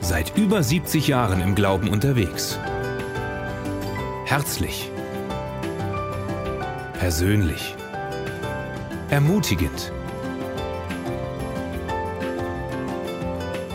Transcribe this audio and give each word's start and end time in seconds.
Seit 0.00 0.36
über 0.36 0.62
70 0.62 1.08
Jahren 1.08 1.40
im 1.40 1.54
Glauben 1.54 1.88
unterwegs. 1.88 2.58
Herzlich. 4.24 4.90
Persönlich. 6.98 7.74
Ermutigend. 9.10 9.92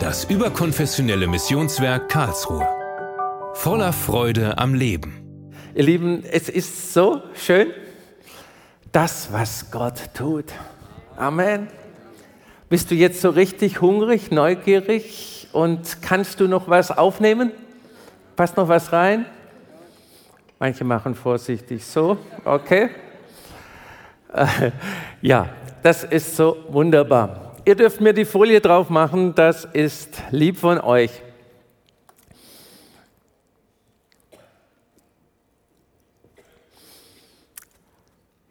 Das 0.00 0.24
überkonfessionelle 0.24 1.26
Missionswerk 1.26 2.08
Karlsruhe. 2.08 2.66
Voller 3.54 3.92
Freude 3.92 4.58
am 4.58 4.74
Leben. 4.74 5.50
Ihr 5.74 5.84
Lieben, 5.84 6.24
es 6.24 6.48
ist 6.48 6.92
so 6.92 7.22
schön, 7.34 7.68
das, 8.92 9.32
was 9.32 9.70
Gott 9.70 10.10
tut. 10.14 10.46
Amen. 11.16 11.68
Bist 12.70 12.90
du 12.90 12.94
jetzt 12.94 13.20
so 13.20 13.28
richtig 13.28 13.82
hungrig, 13.82 14.30
neugierig 14.30 15.48
und 15.52 16.00
kannst 16.00 16.40
du 16.40 16.48
noch 16.48 16.66
was 16.66 16.90
aufnehmen? 16.90 17.52
Passt 18.36 18.56
noch 18.56 18.68
was 18.68 18.90
rein? 18.90 19.26
Manche 20.58 20.82
machen 20.82 21.14
vorsichtig 21.14 21.84
so, 21.84 22.16
okay. 22.44 22.88
Äh, 24.32 24.70
ja, 25.20 25.50
das 25.82 26.04
ist 26.04 26.36
so 26.36 26.56
wunderbar. 26.68 27.54
Ihr 27.66 27.74
dürft 27.74 28.00
mir 28.00 28.14
die 28.14 28.24
Folie 28.24 28.62
drauf 28.62 28.88
machen, 28.88 29.34
das 29.34 29.66
ist 29.66 30.22
lieb 30.30 30.56
von 30.56 30.80
euch. 30.80 31.10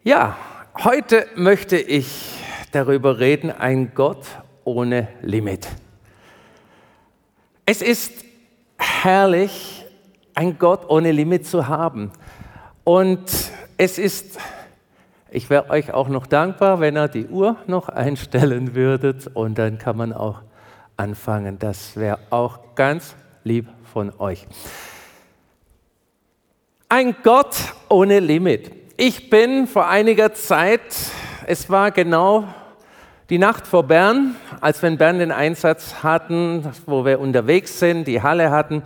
Ja, 0.04 0.36
heute 0.84 1.26
möchte 1.34 1.78
ich 1.78 2.33
darüber 2.74 3.18
reden, 3.18 3.50
ein 3.50 3.92
Gott 3.94 4.26
ohne 4.64 5.08
Limit. 5.22 5.68
Es 7.66 7.80
ist 7.82 8.24
herrlich, 8.78 9.84
ein 10.34 10.58
Gott 10.58 10.88
ohne 10.88 11.12
Limit 11.12 11.46
zu 11.46 11.68
haben. 11.68 12.12
Und 12.82 13.20
es 13.76 13.98
ist, 13.98 14.38
ich 15.30 15.48
wäre 15.50 15.70
euch 15.70 15.92
auch 15.92 16.08
noch 16.08 16.26
dankbar, 16.26 16.80
wenn 16.80 16.96
ihr 16.96 17.08
die 17.08 17.26
Uhr 17.26 17.56
noch 17.66 17.88
einstellen 17.88 18.74
würdet 18.74 19.28
und 19.32 19.58
dann 19.58 19.78
kann 19.78 19.96
man 19.96 20.12
auch 20.12 20.42
anfangen. 20.96 21.58
Das 21.58 21.96
wäre 21.96 22.18
auch 22.30 22.74
ganz 22.74 23.14
lieb 23.44 23.68
von 23.92 24.12
euch. 24.18 24.46
Ein 26.88 27.16
Gott 27.22 27.56
ohne 27.88 28.20
Limit. 28.20 28.70
Ich 28.96 29.30
bin 29.30 29.66
vor 29.66 29.88
einiger 29.88 30.34
Zeit, 30.34 30.82
es 31.46 31.68
war 31.68 31.90
genau 31.90 32.44
die 33.30 33.38
Nacht 33.38 33.66
vor 33.66 33.84
Bern, 33.84 34.36
als 34.60 34.82
wir 34.82 34.88
in 34.88 34.98
Bern 34.98 35.18
den 35.18 35.32
Einsatz 35.32 36.02
hatten, 36.02 36.70
wo 36.84 37.06
wir 37.06 37.20
unterwegs 37.20 37.78
sind, 37.78 38.06
die 38.06 38.20
Halle 38.20 38.50
hatten, 38.50 38.82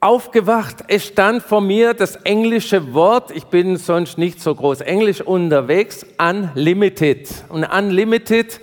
aufgewacht. 0.00 0.84
Es 0.88 1.06
stand 1.06 1.42
vor 1.42 1.60
mir 1.60 1.94
das 1.94 2.16
englische 2.16 2.92
Wort, 2.92 3.30
ich 3.30 3.44
bin 3.44 3.76
sonst 3.76 4.18
nicht 4.18 4.42
so 4.42 4.54
groß 4.54 4.80
Englisch 4.80 5.20
unterwegs, 5.20 6.04
unlimited. 6.18 7.28
Und 7.48 7.64
unlimited 7.64 8.60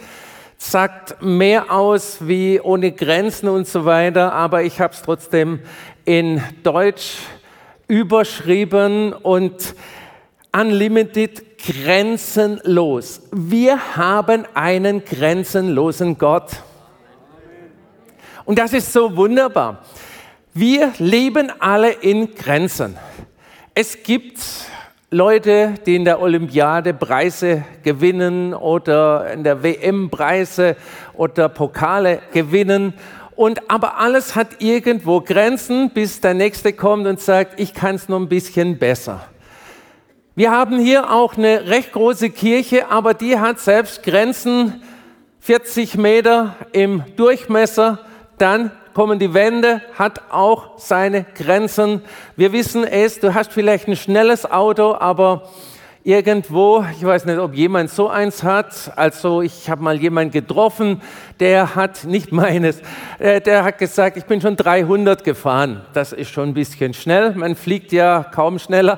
sagt 0.58 1.22
mehr 1.22 1.72
aus 1.72 2.18
wie 2.28 2.60
ohne 2.60 2.92
Grenzen 2.92 3.48
und 3.48 3.68
so 3.68 3.86
weiter, 3.86 4.34
aber 4.34 4.64
ich 4.64 4.82
habe 4.82 4.94
es 4.94 5.02
trotzdem 5.02 5.62
in 6.04 6.44
Deutsch 6.64 7.20
überschrieben 7.88 9.14
und 9.14 9.76
unlimited 10.52 11.51
grenzenlos. 11.66 13.22
Wir 13.32 13.96
haben 13.96 14.46
einen 14.54 15.04
grenzenlosen 15.04 16.18
Gott. 16.18 16.52
Und 18.46 18.60
das 18.60 18.74
ist 18.74 18.92
so 18.92 19.16
wunderbar. 19.16 19.84
Wir 20.54 20.92
leben 20.98 21.52
alle 21.60 21.92
in 21.92 22.36
Grenzen. 22.36 22.98
Es 23.74 24.04
gibt 24.04 24.40
Leute, 25.10 25.76
die 25.86 25.96
in 25.96 26.06
der 26.06 26.22
Olympiade 26.22 26.94
Preise 26.94 27.64
gewinnen 27.84 28.54
oder 28.54 29.32
in 29.32 29.44
der 29.44 29.64
WM 29.64 30.10
Preise 30.10 30.76
oder 31.14 31.50
Pokale 31.50 32.20
gewinnen. 32.34 32.94
Und 33.36 33.70
aber 33.70 33.98
alles 33.98 34.36
hat 34.36 34.62
irgendwo 34.62 35.22
Grenzen, 35.22 35.90
bis 35.92 36.22
der 36.22 36.34
Nächste 36.34 36.74
kommt 36.74 37.08
und 37.08 37.20
sagt, 37.20 37.60
ich 37.60 37.74
kann 37.74 37.96
es 37.96 38.10
noch 38.10 38.20
ein 38.20 38.28
bisschen 38.28 38.78
besser. 38.78 39.22
Wir 40.42 40.50
haben 40.50 40.80
hier 40.80 41.12
auch 41.12 41.38
eine 41.38 41.70
recht 41.70 41.92
große 41.92 42.32
Kirche, 42.32 42.90
aber 42.90 43.14
die 43.14 43.38
hat 43.38 43.60
selbst 43.60 44.02
Grenzen, 44.02 44.82
40 45.40 45.98
Meter 45.98 46.56
im 46.72 47.04
Durchmesser. 47.16 48.00
Dann 48.40 48.72
kommen 48.96 49.20
die 49.20 49.36
Wände, 49.36 49.84
hat 50.00 50.32
auch 50.32 50.80
seine 50.80 51.28
Grenzen. 51.36 52.02
Wir 52.36 52.54
wissen 52.54 52.84
es, 52.84 53.20
du 53.20 53.36
hast 53.36 53.52
vielleicht 53.52 53.88
ein 53.88 53.96
schnelles 53.96 54.50
Auto, 54.50 54.96
aber 54.96 55.48
irgendwo, 56.04 56.84
ich 56.98 57.06
weiß 57.06 57.26
nicht, 57.26 57.38
ob 57.38 57.54
jemand 57.54 57.92
so 57.92 58.10
eins 58.10 58.42
hat, 58.42 58.94
also 58.96 59.44
ich 59.44 59.70
habe 59.70 59.84
mal 59.84 60.02
jemanden 60.02 60.32
getroffen, 60.32 61.04
der 61.40 61.76
hat 61.76 62.04
nicht 62.06 62.32
meines, 62.32 62.82
äh, 63.20 63.42
der 63.42 63.64
hat 63.64 63.78
gesagt, 63.78 64.18
ich 64.18 64.26
bin 64.26 64.42
schon 64.42 64.56
300 64.56 65.24
gefahren. 65.24 65.82
Das 65.94 66.14
ist 66.14 66.32
schon 66.32 66.50
ein 66.50 66.54
bisschen 66.56 66.96
schnell, 66.96 67.36
man 67.36 67.56
fliegt 67.56 67.92
ja 67.92 68.24
kaum 68.24 68.58
schneller, 68.58 68.98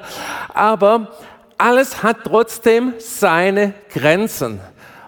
aber 0.53 1.09
alles 1.63 2.03
hat 2.03 2.25
trotzdem 2.25 2.93
seine 2.97 3.73
Grenzen. 3.93 4.59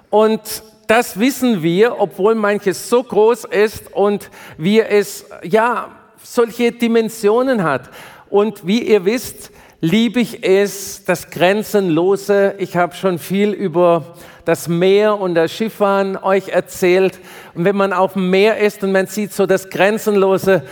Und 0.09 0.63
das 0.87 1.19
wissen 1.19 1.61
wir, 1.63 1.99
obwohl 1.99 2.33
manches 2.33 2.87
so 2.87 3.03
groß 3.03 3.43
ist 3.43 3.91
und 3.93 4.29
wir 4.57 4.89
es, 4.89 5.25
ja, 5.43 5.89
solche 6.23 6.71
Dimensionen 6.71 7.63
hat. 7.63 7.89
Und 8.29 8.65
wie 8.65 8.83
ihr 8.83 9.03
wisst, 9.03 9.51
liebe 9.81 10.21
ich 10.21 10.45
es, 10.47 11.03
das 11.03 11.29
Grenzenlose. 11.29 12.55
Ich 12.57 12.77
habe 12.77 12.95
schon 12.95 13.19
viel 13.19 13.51
über 13.51 14.15
das 14.45 14.69
Meer 14.69 15.19
und 15.19 15.35
das 15.35 15.51
Schifffahren 15.51 16.15
euch 16.15 16.49
erzählt. 16.49 17.19
Und 17.53 17.65
wenn 17.65 17.75
man 17.75 17.91
auf 17.91 18.13
dem 18.13 18.29
Meer 18.29 18.59
ist 18.59 18.81
und 18.81 18.93
man 18.93 19.07
sieht 19.07 19.33
so 19.33 19.45
das 19.45 19.69
Grenzenlose, 19.69 20.63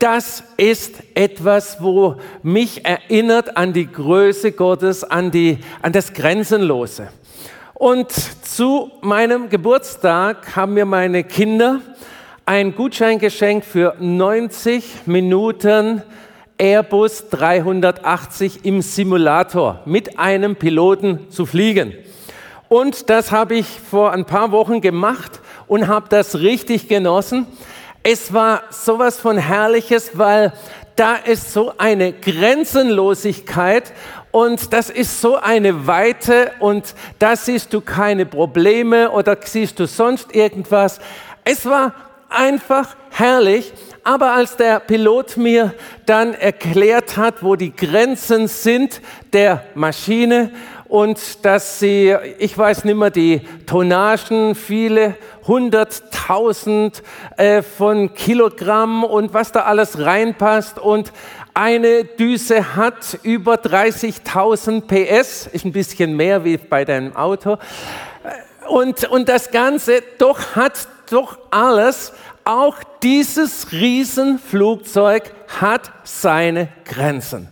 das 0.00 0.42
ist 0.56 0.94
etwas, 1.14 1.76
wo 1.80 2.16
mich 2.42 2.84
erinnert 2.84 3.56
an 3.56 3.72
die 3.72 3.86
Größe 3.86 4.52
Gottes, 4.52 5.04
an, 5.04 5.30
die, 5.30 5.58
an 5.82 5.92
das 5.92 6.12
Grenzenlose. 6.14 7.08
Und 7.74 8.10
zu 8.10 8.90
meinem 9.02 9.48
Geburtstag 9.48 10.56
haben 10.56 10.74
mir 10.74 10.86
meine 10.86 11.22
Kinder 11.22 11.80
ein 12.46 12.74
Gutschein 12.74 13.18
geschenkt 13.18 13.66
für 13.66 13.94
90 14.00 15.06
Minuten 15.06 16.02
Airbus 16.58 17.28
380 17.28 18.64
im 18.64 18.82
Simulator 18.82 19.80
mit 19.84 20.18
einem 20.18 20.56
Piloten 20.56 21.30
zu 21.30 21.46
fliegen. 21.46 21.94
Und 22.68 23.10
das 23.10 23.32
habe 23.32 23.54
ich 23.54 23.66
vor 23.66 24.12
ein 24.12 24.24
paar 24.24 24.50
Wochen 24.52 24.80
gemacht 24.80 25.40
und 25.66 25.88
habe 25.88 26.06
das 26.08 26.40
richtig 26.40 26.88
genossen. 26.88 27.46
Es 28.02 28.32
war 28.32 28.62
sowas 28.70 29.18
von 29.18 29.36
Herrliches, 29.36 30.12
weil 30.14 30.54
da 30.96 31.16
ist 31.16 31.52
so 31.52 31.74
eine 31.76 32.14
Grenzenlosigkeit 32.14 33.92
und 34.30 34.72
das 34.72 34.88
ist 34.88 35.20
so 35.20 35.36
eine 35.36 35.86
Weite 35.86 36.52
und 36.60 36.94
da 37.18 37.36
siehst 37.36 37.74
du 37.74 37.82
keine 37.82 38.24
Probleme 38.24 39.10
oder 39.10 39.36
siehst 39.44 39.78
du 39.78 39.86
sonst 39.86 40.34
irgendwas. 40.34 40.98
Es 41.44 41.66
war 41.66 41.94
einfach 42.30 42.96
herrlich, 43.10 43.70
aber 44.02 44.32
als 44.32 44.56
der 44.56 44.80
Pilot 44.80 45.36
mir 45.36 45.74
dann 46.06 46.32
erklärt 46.32 47.18
hat, 47.18 47.42
wo 47.42 47.54
die 47.54 47.74
Grenzen 47.76 48.48
sind 48.48 49.02
der 49.34 49.64
Maschine 49.74 50.52
und 50.90 51.44
dass 51.44 51.78
sie, 51.78 52.16
ich 52.38 52.58
weiß 52.58 52.84
nicht 52.84 52.96
mehr, 52.96 53.10
die 53.10 53.42
Tonnagen, 53.64 54.56
viele 54.56 55.14
hunderttausend 55.46 57.04
äh, 57.36 57.62
von 57.62 58.12
Kilogramm 58.12 59.04
und 59.04 59.32
was 59.32 59.52
da 59.52 59.60
alles 59.60 60.00
reinpasst 60.00 60.80
und 60.80 61.12
eine 61.54 62.04
Düse 62.04 62.74
hat 62.74 63.20
über 63.22 63.54
30.000 63.54 64.82
PS, 64.82 65.46
ist 65.52 65.64
ein 65.64 65.70
bisschen 65.70 66.16
mehr 66.16 66.44
wie 66.44 66.56
bei 66.56 66.84
deinem 66.84 67.14
Auto. 67.14 67.58
Und, 68.68 69.04
und 69.10 69.28
das 69.28 69.52
Ganze 69.52 70.02
doch 70.18 70.56
hat 70.56 70.88
doch 71.10 71.38
alles, 71.52 72.12
auch 72.50 72.78
dieses 73.02 73.70
Riesenflugzeug 73.70 75.32
hat 75.60 75.92
seine 76.02 76.68
Grenzen. 76.84 77.48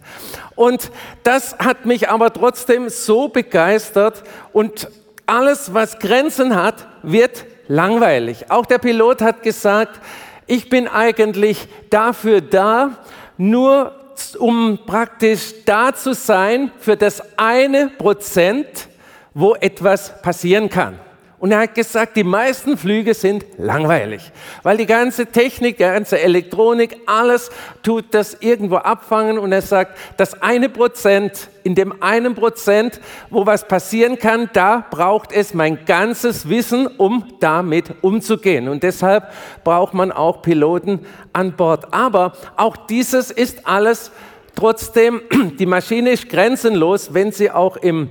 Und 0.57 0.91
das 1.23 1.57
hat 1.59 1.87
mich 1.87 2.09
aber 2.09 2.33
trotzdem 2.33 2.89
so 2.89 3.29
begeistert 3.29 4.25
und 4.53 4.89
alles, 5.27 5.73
was 5.73 6.01
Grenzen 6.01 6.57
hat, 6.57 6.89
wird 7.03 7.45
langweilig. 7.69 8.51
Auch 8.51 8.67
der 8.67 8.79
Pilot 8.79 9.23
hat 9.23 9.43
gesagt, 9.43 10.01
ich 10.47 10.69
bin 10.69 10.89
eigentlich 10.89 11.69
dafür 11.91 12.41
da, 12.41 12.99
nur 13.37 13.95
um 14.39 14.81
praktisch 14.85 15.55
da 15.65 15.95
zu 15.95 16.13
sein 16.13 16.73
für 16.81 16.97
das 16.97 17.23
eine 17.37 17.89
Prozent, 17.89 18.89
wo 19.33 19.55
etwas 19.55 20.21
passieren 20.23 20.69
kann. 20.69 20.99
Und 21.41 21.53
er 21.53 21.61
hat 21.61 21.77
gesagt, 21.77 22.17
die 22.17 22.25
meisten 22.25 22.77
Flüge 22.77 23.15
sind 23.15 23.45
langweilig, 23.59 24.33
weil 24.65 24.77
die 24.77 24.87
ganze 24.87 25.27
Technik, 25.27 25.77
die 25.77 25.85
ganze 25.85 26.19
Elektronik, 26.19 26.97
alles 27.07 27.51
tut 27.85 28.07
das 28.11 28.39
irgendwo 28.41 28.77
abfangen. 28.77 29.39
Und 29.39 29.53
er 29.53 29.63
sagt, 29.63 29.97
das 30.17 30.43
eine 30.43 30.69
Prozent, 30.69 31.49
in 31.63 31.77
dem 31.77 32.03
einen 32.03 32.35
Prozent, 32.35 33.01
wo 33.31 33.47
was 33.47 33.69
passieren 33.69 34.19
kann, 34.19 34.51
da 34.53 34.85
braucht 34.91 35.31
es 35.31 35.55
mein 35.55 35.85
ganzes 35.85 36.49
Wissen, 36.49 36.89
um 36.89 37.25
damit 37.39 37.95
umzugehen. 38.01 38.69
Und 38.69 38.83
deshalb 38.83 39.29
braucht 39.63 39.95
man 39.95 40.11
auch 40.11 40.43
Piloten 40.43 41.07
an 41.33 41.53
Bord. 41.53 41.95
Aber 41.95 42.33
auch 42.57 42.77
dieses 42.77 43.31
ist 43.31 43.65
alles 43.65 44.11
trotzdem, 44.57 45.23
die 45.61 45.67
Maschine 45.67 46.11
ist 46.11 46.29
grenzenlos, 46.29 47.15
wenn 47.15 47.31
sie 47.31 47.53
auch 47.53 47.77
im 47.77 48.09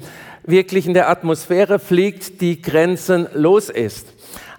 wirklich 0.47 0.88
in 0.88 0.95
der 0.95 1.09
Atmosphäre 1.09 1.77
fliegt, 1.77 2.41
die 2.41 2.61
grenzenlos 2.61 3.69
ist. 3.69 4.07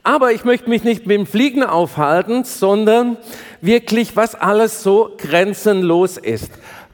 Aber 0.04 0.32
ich 0.32 0.44
möchte 0.44 0.70
mich 0.70 0.84
nicht 0.84 1.06
mit 1.06 1.18
dem 1.18 1.26
Fliegen 1.26 1.64
aufhalten, 1.64 2.44
sondern 2.44 3.16
wirklich, 3.60 4.14
was 4.14 4.34
alles 4.34 4.82
so 4.82 5.14
grenzenlos 5.18 6.16
ist. 6.16 6.50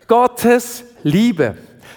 Gottes 0.08 0.84
Liebe. 1.02 1.56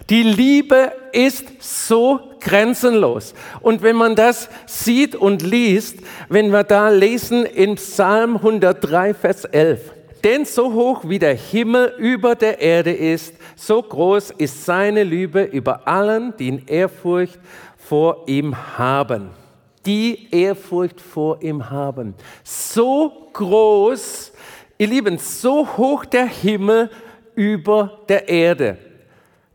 Die 0.09 0.23
Liebe 0.23 0.91
ist 1.11 1.45
so 1.59 2.19
grenzenlos. 2.39 3.33
Und 3.61 3.81
wenn 3.81 3.95
man 3.95 4.15
das 4.15 4.49
sieht 4.65 5.15
und 5.15 5.41
liest, 5.41 5.97
wenn 6.29 6.51
wir 6.51 6.63
da 6.63 6.89
lesen 6.89 7.45
in 7.45 7.75
Psalm 7.75 8.37
103, 8.37 9.13
Vers 9.13 9.45
11, 9.45 9.93
denn 10.23 10.45
so 10.45 10.73
hoch 10.73 11.01
wie 11.05 11.19
der 11.19 11.35
Himmel 11.35 11.93
über 11.97 12.35
der 12.35 12.59
Erde 12.59 12.93
ist, 12.93 13.35
so 13.55 13.81
groß 13.81 14.31
ist 14.31 14.65
seine 14.65 15.03
Liebe 15.03 15.43
über 15.43 15.87
allen, 15.87 16.33
die 16.37 16.49
in 16.49 16.67
Ehrfurcht 16.67 17.39
vor 17.77 18.23
ihm 18.27 18.77
haben. 18.77 19.29
Die 19.85 20.27
Ehrfurcht 20.31 20.99
vor 20.99 21.41
ihm 21.41 21.69
haben. 21.69 22.13
So 22.43 23.29
groß, 23.33 24.33
ihr 24.77 24.87
Lieben, 24.87 25.17
so 25.17 25.67
hoch 25.77 26.05
der 26.05 26.27
Himmel 26.27 26.89
über 27.35 27.99
der 28.09 28.27
Erde. 28.27 28.77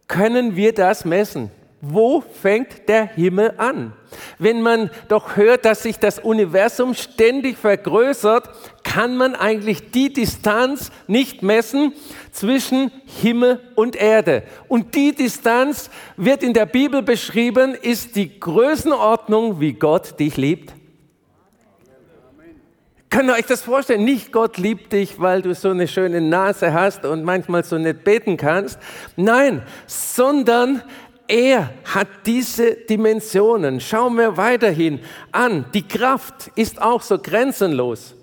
Können 0.08 0.56
wir 0.56 0.72
das 0.72 1.04
messen? 1.04 1.50
Wo 1.84 2.20
fängt 2.20 2.88
der 2.88 3.06
Himmel 3.06 3.55
an? 3.56 3.93
Wenn 4.38 4.62
man 4.62 4.88
doch 5.08 5.34
hört, 5.34 5.64
dass 5.64 5.82
sich 5.82 5.99
das 5.99 6.20
Universum 6.20 6.94
ständig 6.94 7.58
vergrößert, 7.58 8.49
kann 8.84 9.17
man 9.17 9.34
eigentlich 9.34 9.90
die 9.90 10.12
Distanz 10.12 10.93
nicht 11.08 11.43
messen 11.43 11.93
zwischen 12.31 12.93
Himmel 13.20 13.58
und 13.75 13.96
Erde. 13.96 14.44
Und 14.69 14.94
die 14.94 15.12
Distanz 15.12 15.90
wird 16.17 16.44
in 16.44 16.52
der 16.52 16.67
Bibel 16.67 17.02
beschrieben, 17.02 17.75
ist 17.75 18.14
die 18.14 18.38
Größenordnung, 18.38 19.58
wie 19.58 19.73
Gott 19.73 20.20
dich 20.20 20.37
liebt. 20.37 20.73
Könnt 23.12 23.29
ihr 23.29 23.34
euch 23.34 23.44
das 23.44 23.61
vorstellen? 23.61 24.05
Nicht 24.05 24.32
Gott 24.32 24.56
liebt 24.56 24.90
dich, 24.94 25.20
weil 25.20 25.43
du 25.43 25.55
so 25.55 25.69
eine 25.69 25.87
schöne 25.87 26.23
Nase 26.23 26.73
hast 26.73 27.05
und 27.05 27.25
manchmal 27.25 27.62
so 27.62 27.76
nicht 27.76 28.05
beten 28.05 28.38
kannst. 28.38 28.79
Nein, 29.17 29.61
sondern 29.87 30.81
er 31.28 31.72
hat 31.84 32.08
diese 32.26 32.74
Dimensionen. 32.74 33.80
Schauen 33.80 34.16
wir 34.16 34.36
weiterhin 34.36 35.00
an. 35.30 35.64
Die 35.74 35.86
Kraft 35.86 36.50
ist 36.54 36.80
auch 36.80 37.02
so 37.02 37.19
grenzenlos. 37.19 38.14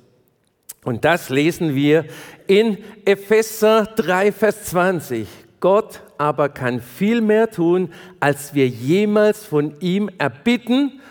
Und 0.83 1.05
das 1.05 1.29
lesen 1.29 1.75
wir 1.75 2.05
in 2.47 2.77
Epheser 3.05 3.85
3, 3.95 4.31
Vers 4.31 4.65
20. 4.65 5.27
Gott 5.59 6.01
aber 6.17 6.49
kann 6.49 6.81
viel 6.81 7.21
mehr 7.21 7.49
tun, 7.49 7.93
als 8.19 8.53
wir 8.53 8.67
jemals 8.67 9.45
von 9.45 9.79
ihm 9.79 10.09
erbitten 10.17 11.01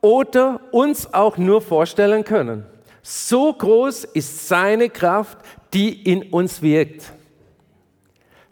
oder 0.00 0.60
uns 0.72 1.12
auch 1.14 1.38
nur 1.38 1.60
vorstellen 1.60 2.24
können. 2.24 2.64
So 3.02 3.52
groß 3.52 4.04
ist 4.04 4.48
seine 4.48 4.88
Kraft, 4.90 5.38
die 5.72 6.02
in 6.10 6.24
uns 6.24 6.62
wirkt. 6.62 7.12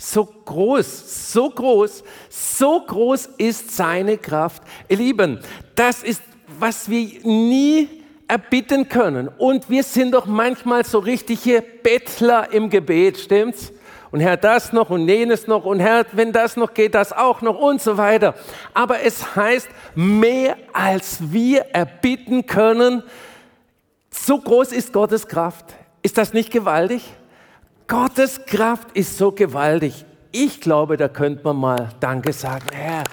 So 0.05 0.25
groß, 0.25 1.33
so 1.33 1.49
groß, 1.49 2.03
so 2.29 2.81
groß 2.81 3.29
ist 3.39 3.77
seine 3.77 4.19
Kraft. 4.19 4.61
Ihr 4.89 4.97
Lieben, 4.97 5.39
das 5.77 6.03
ist, 6.03 6.23
was 6.59 6.91
wir 6.91 7.21
nie 7.23 7.89
erbitten 8.27 8.89
können. 8.89 9.29
Und 9.29 9.71
wir 9.71 9.85
sind 9.85 10.11
doch 10.11 10.27
manchmal 10.27 10.85
so 10.85 10.99
richtige 10.99 11.63
Bettler 11.85 12.53
im 12.53 12.69
Gebet, 12.69 13.17
stimmt's? 13.17 13.73
Und 14.11 14.19
Herr, 14.19 14.37
das 14.37 14.73
noch 14.73 14.91
und 14.91 15.09
jenes 15.09 15.47
noch 15.47 15.65
und 15.65 15.79
Herr, 15.79 16.05
wenn 16.11 16.33
das 16.33 16.57
noch 16.57 16.75
geht, 16.75 16.97
das 16.97 17.13
auch 17.13 17.41
noch 17.41 17.61
und 17.61 17.81
so 17.81 17.97
weiter. 17.97 18.35
Aber 18.75 19.03
es 19.05 19.37
heißt, 19.37 19.69
mehr 19.95 20.57
als 20.73 21.33
wir 21.33 21.67
erbitten 21.73 22.45
können, 22.47 23.05
so 24.11 24.37
groß 24.37 24.73
ist 24.73 24.93
Gottes 24.93 25.29
Kraft. 25.29 25.67
Ist 26.03 26.19
das 26.19 26.33
nicht 26.33 26.51
gewaltig? 26.51 27.05
Gottes 27.87 28.45
Kraft 28.47 28.89
ist 28.95 29.19
so 29.19 29.33
gewaltig. 29.33 30.05
Ich 30.31 30.61
glaube, 30.61 30.97
da 30.97 31.09
könnte 31.09 31.45
man 31.45 31.57
mal 31.57 31.89
Danke 32.01 32.33
sagen, 32.33 32.67
Herr. 32.73 33.05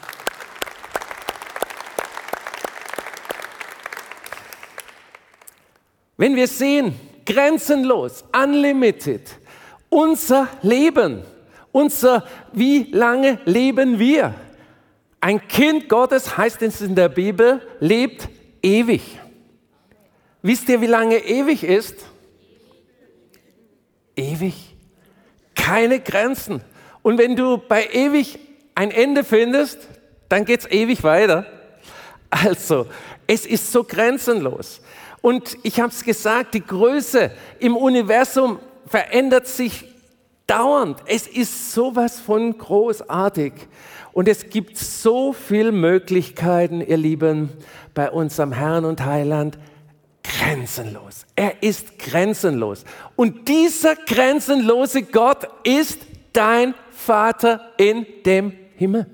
Wenn 6.18 6.36
wir 6.36 6.48
sehen, 6.48 7.00
grenzenlos, 7.26 8.26
unlimited, 8.34 9.22
unser 9.90 10.48
Leben, 10.62 11.24
unser, 11.72 12.26
wie 12.52 12.92
lange 12.92 13.40
leben 13.46 14.00
wir? 14.00 14.34
Ein 15.22 15.48
Kind 15.48 15.90
Gottes, 15.90 16.38
heißt 16.38 16.62
es 16.62 16.82
in 16.82 16.96
der 16.96 17.10
Bibel, 17.10 17.62
lebt 17.80 18.30
ewig. 18.62 19.20
Wisst 20.42 20.70
ihr, 20.70 20.80
wie 20.82 20.88
lange 20.88 21.18
ewig 21.18 21.64
ist? 21.64 22.06
Ewig 24.40 24.76
keine 25.56 26.00
Grenzen. 26.00 26.62
Und 27.02 27.18
wenn 27.18 27.36
du 27.36 27.58
bei 27.58 27.88
ewig 27.92 28.40
ein 28.76 28.92
Ende 28.92 29.24
findest, 29.24 29.88
dann 30.30 30.46
geht 30.46 30.62
es 30.62 30.72
ewig 30.72 31.04
weiter. 31.04 31.46
Also, 32.30 32.88
es 33.28 33.46
ist 33.46 33.72
so 33.72 33.84
grenzenlos. 33.84 34.82
Und 35.22 35.58
ich 35.64 35.80
habe 35.80 35.92
es 35.92 36.04
gesagt, 36.04 36.54
die 36.54 36.66
Größe 36.66 37.32
im 37.60 37.76
Universum 37.76 38.60
verändert 38.86 39.48
sich 39.48 39.86
dauernd. 40.48 41.04
Es 41.06 41.28
ist 41.28 41.74
sowas 41.74 42.20
von 42.20 42.58
großartig. 42.58 43.54
Und 44.14 44.28
es 44.28 44.50
gibt 44.50 44.78
so 44.78 45.34
viele 45.34 45.72
Möglichkeiten, 45.72 46.82
ihr 46.82 46.98
Lieben, 46.98 47.50
bei 47.94 48.10
unserem 48.10 48.54
Herrn 48.54 48.86
und 48.86 49.06
Heiland, 49.06 49.58
grenzenlos. 50.30 51.26
Er 51.36 51.62
ist 51.64 51.98
grenzenlos. 52.00 52.86
Und 53.16 53.48
dieser 53.48 53.96
grenzenlose 53.96 55.04
Gott 55.04 55.48
ist 55.64 56.00
dein 56.34 56.74
Vater 56.92 57.72
in 57.78 58.06
dem 58.26 58.54
Himmel. 58.76 59.08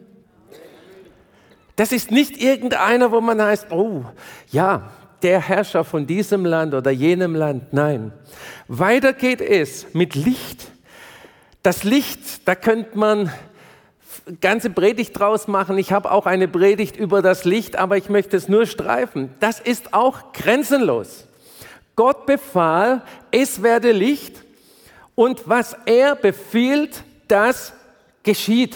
Das 1.76 1.92
ist 1.92 2.12
nicht 2.12 2.42
irgendeiner, 2.42 3.12
wo 3.12 3.22
man 3.22 3.42
heißt, 3.42 3.72
oh, 3.72 4.06
ja, 4.50 4.92
der 5.22 5.42
Herrscher 5.42 5.84
von 5.84 6.06
diesem 6.06 6.46
Land 6.46 6.74
oder 6.74 6.92
jenem 6.92 7.36
Land. 7.36 7.74
Nein. 7.74 8.14
Weiter 8.68 9.14
geht 9.14 9.42
es 9.42 9.94
mit 9.94 10.16
Licht. 10.16 10.72
Das 11.64 11.84
Licht, 11.84 12.48
da 12.48 12.56
könnte 12.56 12.98
man 12.98 13.32
ganze 14.42 14.70
Predigt 14.70 15.18
draus 15.18 15.48
machen. 15.48 15.78
Ich 15.78 15.92
habe 15.92 16.12
auch 16.12 16.26
eine 16.26 16.48
Predigt 16.48 16.98
über 16.98 17.22
das 17.22 17.46
Licht, 17.46 17.78
aber 17.78 17.98
ich 17.98 18.10
möchte 18.10 18.38
es 18.38 18.48
nur 18.48 18.66
streifen. 18.66 19.30
Das 19.40 19.60
ist 19.60 19.94
auch 19.94 20.34
grenzenlos. 20.34 21.28
Gott 21.96 22.26
befahl, 22.26 23.04
es 23.32 23.62
werde 23.64 23.92
Licht 23.92 24.44
und 25.14 25.48
was 25.48 25.78
er 25.86 26.16
befiehlt, 26.16 27.04
das 27.28 27.74
geschieht. 28.24 28.76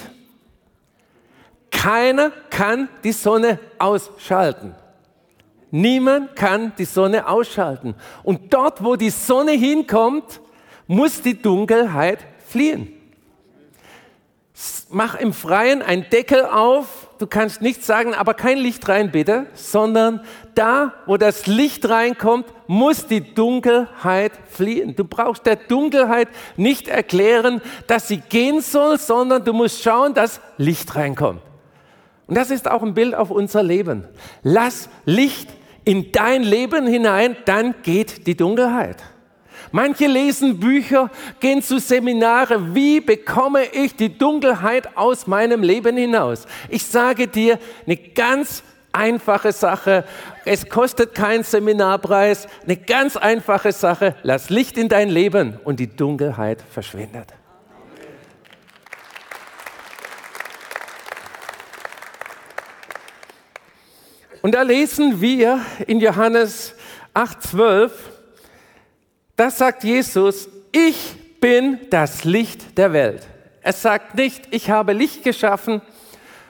Keiner 1.71 2.31
kann 2.49 2.87
die 3.03 3.11
Sonne 3.11 3.59
ausschalten. 3.77 4.75
Niemand 5.71 6.35
kann 6.35 6.73
die 6.77 6.85
Sonne 6.85 7.27
ausschalten. 7.27 7.93
Und 8.23 8.53
dort, 8.53 8.83
wo 8.83 8.95
die 8.95 9.11
Sonne 9.11 9.51
hinkommt, 9.51 10.41
muss 10.87 11.21
die 11.21 11.39
Dunkelheit 11.39 12.19
fliehen 12.47 12.98
mach 14.89 15.15
im 15.15 15.33
Freien 15.33 15.81
einen 15.81 16.05
Deckel 16.09 16.45
auf. 16.45 17.07
Du 17.19 17.27
kannst 17.27 17.61
nicht 17.61 17.83
sagen, 17.83 18.13
aber 18.13 18.33
kein 18.33 18.57
Licht 18.57 18.87
rein 18.87 19.11
bitte, 19.11 19.45
sondern 19.53 20.21
da, 20.55 20.93
wo 21.05 21.17
das 21.17 21.47
Licht 21.47 21.87
reinkommt, 21.89 22.47
muss 22.67 23.07
die 23.07 23.33
Dunkelheit 23.33 24.31
fliehen. 24.49 24.95
Du 24.95 25.03
brauchst 25.03 25.45
der 25.45 25.57
Dunkelheit 25.57 26.29
nicht 26.55 26.87
erklären, 26.87 27.61
dass 27.87 28.07
sie 28.07 28.17
gehen 28.17 28.61
soll, 28.61 28.97
sondern 28.97 29.43
du 29.43 29.53
musst 29.53 29.83
schauen, 29.83 30.13
dass 30.13 30.39
Licht 30.57 30.95
reinkommt. 30.95 31.41
Und 32.27 32.35
das 32.35 32.51
ist 32.51 32.69
auch 32.69 32.83
ein 32.83 32.93
Bild 32.93 33.15
auf 33.15 33.31
unser 33.31 33.63
Leben. 33.63 34.07
Lass 34.43 34.89
Licht 35.05 35.49
in 35.83 36.11
dein 36.11 36.43
Leben 36.43 36.87
hinein, 36.87 37.35
dann 37.45 37.75
geht 37.83 38.27
die 38.27 38.37
Dunkelheit. 38.37 38.97
Manche 39.71 40.07
lesen 40.07 40.59
Bücher, 40.59 41.11
gehen 41.39 41.61
zu 41.61 41.79
Seminare. 41.79 42.73
Wie 42.73 43.01
bekomme 43.01 43.65
ich 43.71 43.95
die 43.95 44.17
Dunkelheit 44.17 44.97
aus 44.97 45.27
meinem 45.27 45.61
Leben 45.61 45.95
hinaus? 45.95 46.47
Ich 46.69 46.85
sage 46.85 47.27
dir 47.27 47.59
eine 47.85 47.97
ganz 47.97 48.63
einfache 48.91 49.51
Sache. 49.51 50.05
Es 50.45 50.67
kostet 50.69 51.13
keinen 51.13 51.43
Seminarpreis. 51.43 52.47
Eine 52.63 52.77
ganz 52.77 53.15
einfache 53.15 53.71
Sache. 53.71 54.15
Lass 54.23 54.49
Licht 54.49 54.77
in 54.77 54.89
dein 54.89 55.09
Leben 55.09 55.59
und 55.63 55.79
die 55.79 55.95
Dunkelheit 55.95 56.63
verschwindet. 56.71 57.27
Und 64.41 64.55
da 64.55 64.61
lesen 64.61 65.19
wir 65.19 65.59
in 65.85 65.99
Johannes 65.99 66.73
8:12, 67.13 67.91
da 69.39 69.49
sagt 69.49 69.85
Jesus, 69.85 70.49
ich 70.73 71.15
bin 71.39 71.79
das 71.89 72.25
Licht 72.25 72.77
der 72.77 72.91
Welt. 72.91 73.25
Er 73.61 73.71
sagt 73.71 74.15
nicht, 74.15 74.43
ich 74.51 74.69
habe 74.69 74.91
Licht 74.91 75.23
geschaffen 75.23 75.81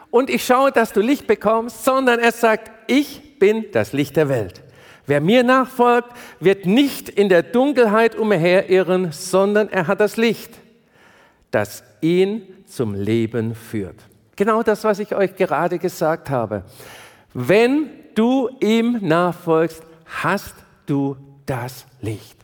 und 0.10 0.32
ich 0.32 0.44
schaue, 0.44 0.72
dass 0.72 0.92
du 0.92 1.00
Licht 1.00 1.28
bekommst, 1.28 1.86
sondern 1.86 2.20
er 2.20 2.32
sagt, 2.32 2.72
ich 2.88 3.38
bin 3.38 3.66
das 3.74 3.94
Licht 3.94 4.16
der 4.16 4.28
Welt. 4.28 4.64
Wer 5.06 5.22
mir 5.22 5.44
nachfolgt, 5.44 6.10
wird 6.40 6.66
nicht 6.66 7.10
in 7.10 7.30
der 7.30 7.44
Dunkelheit 7.44 8.16
umherirren, 8.16 9.12
sondern 9.12 9.70
er 9.70 9.86
hat 9.86 10.00
das 10.00 10.18
Licht, 10.18 10.58
das 11.52 11.84
ihn 12.02 12.42
zum 12.66 12.96
Leben 12.96 13.54
führt. 13.54 13.98
Genau 14.36 14.64
das, 14.64 14.84
was 14.84 14.98
ich 14.98 15.14
euch 15.14 15.36
gerade 15.36 15.78
gesagt 15.78 16.32
habe. 16.32 16.64
Wenn 17.36 17.92
du 18.16 18.50
ihm 18.60 18.98
nachfolgst, 19.02 19.84
hast 20.24 20.56
du 20.88 21.18
das 21.46 21.86
Licht. 22.02 22.39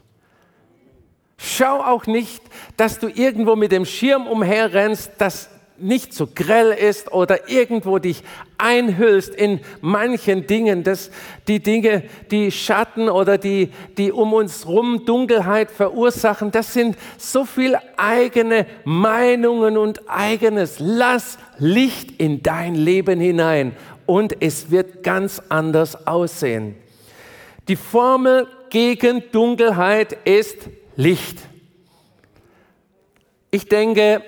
Schau 1.37 1.81
auch 1.81 2.05
nicht, 2.05 2.41
dass 2.77 2.99
du 2.99 3.07
irgendwo 3.07 3.55
mit 3.55 3.71
dem 3.71 3.85
Schirm 3.85 4.27
umherrennst, 4.27 5.11
das 5.17 5.49
nicht 5.77 6.13
so 6.13 6.27
grell 6.33 6.71
ist 6.71 7.11
oder 7.11 7.49
irgendwo 7.49 7.99
dich 7.99 8.23
einhüllst 8.57 9.35
in 9.35 9.59
manchen 9.81 10.47
Dingen, 10.47 10.83
dass 10.83 11.11
die 11.47 11.61
Dinge, 11.61 12.03
die 12.31 12.51
Schatten 12.51 13.09
oder 13.09 13.37
die, 13.37 13.71
die 13.97 14.11
um 14.11 14.33
uns 14.33 14.67
rum 14.67 15.05
Dunkelheit 15.05 15.69
verursachen, 15.71 16.51
das 16.51 16.71
sind 16.71 16.97
so 17.17 17.43
viel 17.43 17.77
eigene 17.97 18.65
Meinungen 18.85 19.77
und 19.77 20.09
eigenes. 20.09 20.77
Lass 20.79 21.37
Licht 21.57 22.21
in 22.21 22.41
dein 22.41 22.75
Leben 22.75 23.19
hinein 23.19 23.75
und 24.05 24.41
es 24.41 24.71
wird 24.71 25.03
ganz 25.03 25.41
anders 25.49 26.07
aussehen. 26.07 26.75
Die 27.67 27.75
Formel 27.75 28.47
gegen 28.69 29.23
Dunkelheit 29.31 30.15
ist 30.23 30.69
Licht. 30.95 31.39
Ich 33.51 33.67
denke, 33.67 34.21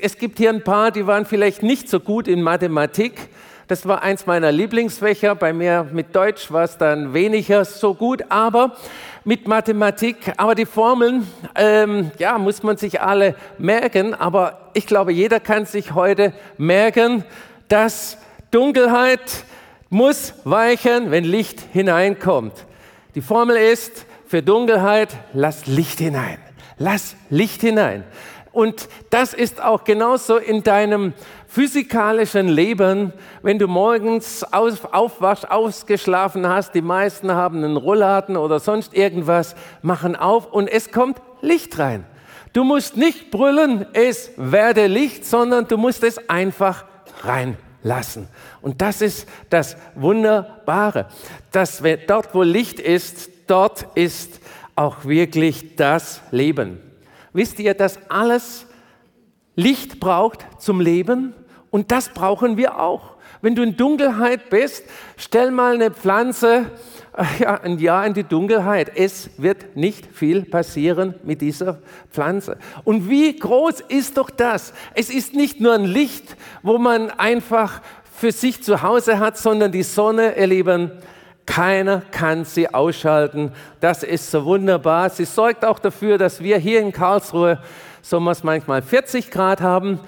es 0.00 0.18
gibt 0.18 0.38
hier 0.38 0.50
ein 0.50 0.62
paar, 0.62 0.90
die 0.90 1.06
waren 1.06 1.24
vielleicht 1.24 1.62
nicht 1.62 1.88
so 1.88 1.98
gut 1.98 2.28
in 2.28 2.42
Mathematik. 2.42 3.28
Das 3.68 3.86
war 3.86 4.02
eins 4.02 4.26
meiner 4.26 4.52
Lieblingsfächer. 4.52 5.34
Bei 5.34 5.52
mir 5.52 5.88
mit 5.90 6.14
Deutsch 6.14 6.52
war 6.52 6.64
es 6.64 6.76
dann 6.76 7.14
weniger 7.14 7.64
so 7.64 7.94
gut, 7.94 8.24
aber 8.28 8.76
mit 9.24 9.48
Mathematik. 9.48 10.32
Aber 10.36 10.54
die 10.54 10.66
Formeln, 10.66 11.26
ähm, 11.54 12.10
ja, 12.18 12.36
muss 12.36 12.62
man 12.62 12.76
sich 12.76 13.00
alle 13.00 13.34
merken. 13.58 14.12
Aber 14.12 14.70
ich 14.74 14.86
glaube, 14.86 15.12
jeder 15.12 15.40
kann 15.40 15.64
sich 15.64 15.94
heute 15.94 16.34
merken, 16.58 17.24
dass 17.68 18.18
Dunkelheit 18.50 19.44
muss 19.88 20.34
weichen, 20.44 21.10
wenn 21.10 21.24
Licht 21.24 21.60
hineinkommt. 21.72 22.66
Die 23.14 23.22
Formel 23.22 23.56
ist 23.56 24.04
für 24.30 24.44
Dunkelheit, 24.44 25.08
lass 25.32 25.66
Licht 25.66 25.98
hinein. 25.98 26.38
Lass 26.78 27.16
Licht 27.30 27.62
hinein. 27.62 28.04
Und 28.52 28.88
das 29.10 29.34
ist 29.34 29.60
auch 29.60 29.82
genauso 29.82 30.36
in 30.36 30.62
deinem 30.62 31.14
physikalischen 31.48 32.46
Leben, 32.46 33.12
wenn 33.42 33.58
du 33.58 33.66
morgens 33.66 34.44
auf, 34.44 34.94
aufwachst, 34.94 35.50
ausgeschlafen 35.50 36.48
hast, 36.48 36.76
die 36.76 36.80
meisten 36.80 37.32
haben 37.32 37.64
einen 37.64 37.76
Rollladen 37.76 38.36
oder 38.36 38.60
sonst 38.60 38.94
irgendwas, 38.94 39.56
machen 39.82 40.14
auf 40.14 40.46
und 40.52 40.68
es 40.68 40.92
kommt 40.92 41.20
Licht 41.40 41.76
rein. 41.80 42.06
Du 42.52 42.62
musst 42.62 42.96
nicht 42.96 43.32
brüllen, 43.32 43.84
es 43.94 44.30
werde 44.36 44.86
Licht, 44.86 45.26
sondern 45.26 45.66
du 45.66 45.76
musst 45.76 46.04
es 46.04 46.30
einfach 46.30 46.84
reinlassen. 47.24 48.28
Und 48.62 48.80
das 48.80 49.02
ist 49.02 49.28
das 49.48 49.76
Wunderbare, 49.96 51.06
dass 51.50 51.82
dort, 52.06 52.32
wo 52.32 52.44
Licht 52.44 52.78
ist, 52.78 53.28
dort 53.50 53.86
ist 53.94 54.40
auch 54.76 55.04
wirklich 55.04 55.76
das 55.76 56.22
Leben. 56.30 56.80
Wisst 57.32 57.58
ihr, 57.58 57.74
dass 57.74 57.98
alles 58.08 58.66
Licht 59.56 60.00
braucht 60.00 60.46
zum 60.58 60.80
Leben? 60.80 61.34
Und 61.70 61.92
das 61.92 62.08
brauchen 62.08 62.56
wir 62.56 62.80
auch. 62.80 63.16
Wenn 63.42 63.54
du 63.54 63.62
in 63.62 63.76
Dunkelheit 63.76 64.50
bist, 64.50 64.84
stell 65.16 65.50
mal 65.50 65.74
eine 65.74 65.90
Pflanze 65.90 66.66
äh, 67.16 67.24
ja, 67.42 67.60
ein 67.60 67.78
Jahr 67.78 68.06
in 68.06 68.14
die 68.14 68.24
Dunkelheit. 68.24 68.92
Es 68.94 69.30
wird 69.38 69.76
nicht 69.76 70.06
viel 70.06 70.42
passieren 70.42 71.14
mit 71.24 71.40
dieser 71.40 71.78
Pflanze. 72.10 72.58
Und 72.84 73.08
wie 73.08 73.36
groß 73.36 73.80
ist 73.88 74.16
doch 74.16 74.30
das? 74.30 74.72
Es 74.94 75.10
ist 75.10 75.34
nicht 75.34 75.60
nur 75.60 75.74
ein 75.74 75.84
Licht, 75.84 76.36
wo 76.62 76.78
man 76.78 77.10
einfach 77.10 77.80
für 78.16 78.32
sich 78.32 78.62
zu 78.62 78.82
Hause 78.82 79.18
hat, 79.18 79.38
sondern 79.38 79.72
die 79.72 79.82
Sonne, 79.82 80.36
ihr 80.36 80.46
Lieben, 80.46 80.92
keiner 81.50 82.02
kann 82.12 82.44
sie 82.44 82.72
ausschalten. 82.72 83.50
Das 83.80 84.04
ist 84.04 84.30
so 84.30 84.44
wunderbar. 84.44 85.10
Sie 85.10 85.24
sorgt 85.24 85.64
auch 85.64 85.80
dafür, 85.80 86.16
dass 86.16 86.40
wir 86.40 86.58
hier 86.58 86.78
in 86.78 86.92
Karlsruhe 86.92 87.58
sommers 88.02 88.44
manchmal 88.44 88.82
40 88.82 89.32
Grad 89.32 89.60
haben. 89.60 89.98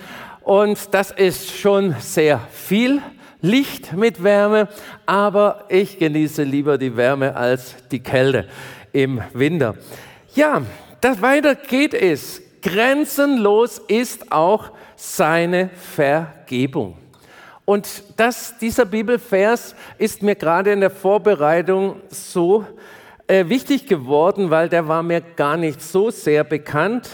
Und 0.42 0.94
das 0.94 1.10
ist 1.10 1.50
schon 1.50 1.96
sehr 1.98 2.38
viel 2.52 3.02
Licht 3.40 3.92
mit 3.92 4.22
Wärme, 4.22 4.68
aber 5.04 5.64
ich 5.68 5.98
genieße 5.98 6.44
lieber 6.44 6.78
die 6.78 6.96
Wärme 6.96 7.34
als 7.34 7.74
die 7.90 8.00
Kälte 8.00 8.46
im 8.92 9.20
Winter. 9.32 9.74
Ja, 10.36 10.62
das 11.00 11.22
weiter 11.22 11.56
geht 11.56 11.92
es. 11.92 12.40
Grenzenlos 12.62 13.80
ist 13.88 14.30
auch 14.30 14.70
seine 14.94 15.70
Vergebung. 15.70 17.01
Und 17.64 18.02
das, 18.16 18.58
dieser 18.58 18.84
Bibelvers 18.84 19.74
ist 19.98 20.22
mir 20.22 20.34
gerade 20.34 20.72
in 20.72 20.80
der 20.80 20.90
Vorbereitung 20.90 22.00
so 22.08 22.66
äh, 23.28 23.48
wichtig 23.48 23.86
geworden, 23.86 24.50
weil 24.50 24.68
der 24.68 24.88
war 24.88 25.02
mir 25.02 25.20
gar 25.20 25.56
nicht 25.56 25.80
so 25.80 26.10
sehr 26.10 26.42
bekannt. 26.42 27.08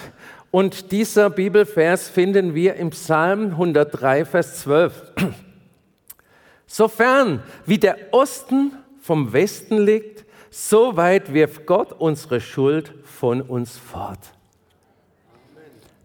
Und 0.51 0.91
dieser 0.91 1.29
Bibelvers 1.29 2.09
finden 2.09 2.55
wir 2.55 2.77
im 2.77 2.91
Psalm 2.91 3.51
103, 3.51 4.25
Vers 4.25 4.61
12. 4.61 5.13
Sofern 6.67 7.43
wie 7.67 7.79
der 7.79 7.97
Osten 8.13 8.73
vom 9.01 9.33
Westen 9.33 9.79
liegt, 9.79 10.25
so 10.51 10.97
weit 10.97 11.35
wirft 11.35 11.67
Gott 11.67 11.93
unsere 11.93 12.41
Schuld 12.41 12.95
von 13.05 13.43
uns 13.43 13.77
fort. 13.77 14.19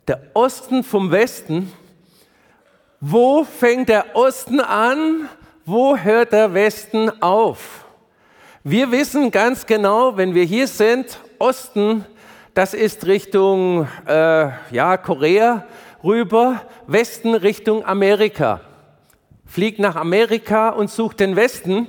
Der 0.07 0.21
Osten 0.33 0.83
vom 0.83 1.11
Westen 1.11 1.71
wo 3.05 3.43
fängt 3.43 3.89
der 3.89 4.15
Osten 4.15 4.61
an? 4.61 5.27
Wo 5.65 5.97
hört 5.97 6.31
der 6.31 6.53
Westen 6.53 7.11
auf? 7.21 7.83
Wir 8.63 8.93
wissen 8.93 9.29
ganz 9.29 9.65
genau, 9.65 10.15
wenn 10.15 10.33
wir 10.33 10.45
hier 10.45 10.67
sind, 10.67 11.19
Osten, 11.37 12.05
das 12.53 12.73
ist 12.73 13.05
Richtung 13.05 13.89
äh, 14.07 14.47
ja, 14.71 14.95
Korea 14.95 15.65
rüber, 16.01 16.61
Westen 16.87 17.35
Richtung 17.35 17.85
Amerika. 17.85 18.61
Fliegt 19.45 19.79
nach 19.79 19.97
Amerika 19.97 20.69
und 20.69 20.89
sucht 20.89 21.19
den 21.19 21.35
Westen. 21.35 21.87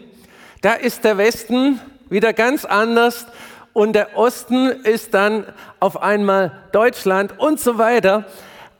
Da 0.63 0.73
ist 0.73 1.05
der 1.05 1.17
Westen 1.17 1.79
wieder 2.09 2.33
ganz 2.33 2.65
anders 2.65 3.29
und 3.73 3.93
der 3.93 4.19
Osten 4.19 4.67
ist 4.67 5.15
dann 5.15 5.47
auf 5.79 6.03
einmal 6.03 6.65
Deutschland 6.73 7.39
und 7.39 7.61
so 7.61 7.79
weiter. 7.79 8.25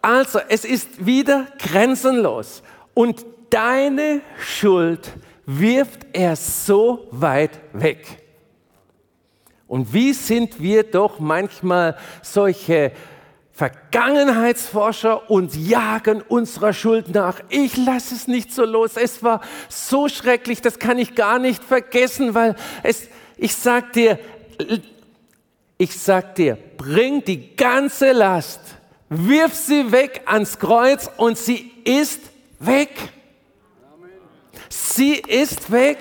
Also, 0.05 0.39
es 0.51 0.67
ist 0.67 1.07
wieder 1.07 1.47
grenzenlos. 1.59 2.63
Und 2.93 3.25
deine 3.49 4.21
Schuld 4.39 5.11
wirft 5.47 6.05
er 6.13 6.37
so 6.37 7.09
weit 7.11 7.59
weg. 7.73 8.05
Und 9.67 9.95
wie 9.95 10.13
sind 10.13 10.61
wir 10.61 10.83
doch 10.83 11.21
manchmal 11.21 11.97
solche 12.21 12.93
Vergangenheitsforscher 13.53 15.31
und 15.31 15.57
jagen 15.57 16.21
unserer 16.21 16.75
Schuld 16.75 17.15
nach. 17.15 17.41
Ich 17.49 17.77
lasse 17.79 18.15
es 18.15 18.29
nicht 18.29 18.53
so 18.53 18.67
los. 18.67 18.99
Es 18.99 19.23
war 19.23 19.41
so 19.71 20.11
schrecklich, 20.11 20.61
das 20.61 20.79
kann 20.79 20.99
ich 20.99 21.15
gar 21.15 21.39
nicht 21.39 21.65
vergessen, 21.65 22.35
weil 22.35 22.57
es, 22.83 23.09
ich 23.39 23.55
sag 23.55 23.95
dir, 23.95 24.19
ich 25.79 25.97
sag 25.99 26.35
dir, 26.35 26.59
bring 26.77 27.25
die 27.25 27.57
ganze 27.57 28.13
Last 28.13 28.61
wirf 29.17 29.55
sie 29.55 29.93
weg 29.93 30.23
ans 30.27 30.59
Kreuz 30.59 31.11
und 31.17 31.39
sie 31.39 31.73
ist 31.85 32.21
weg. 32.59 32.91
Sie 34.69 35.15
ist 35.15 35.71
weg. 35.71 35.99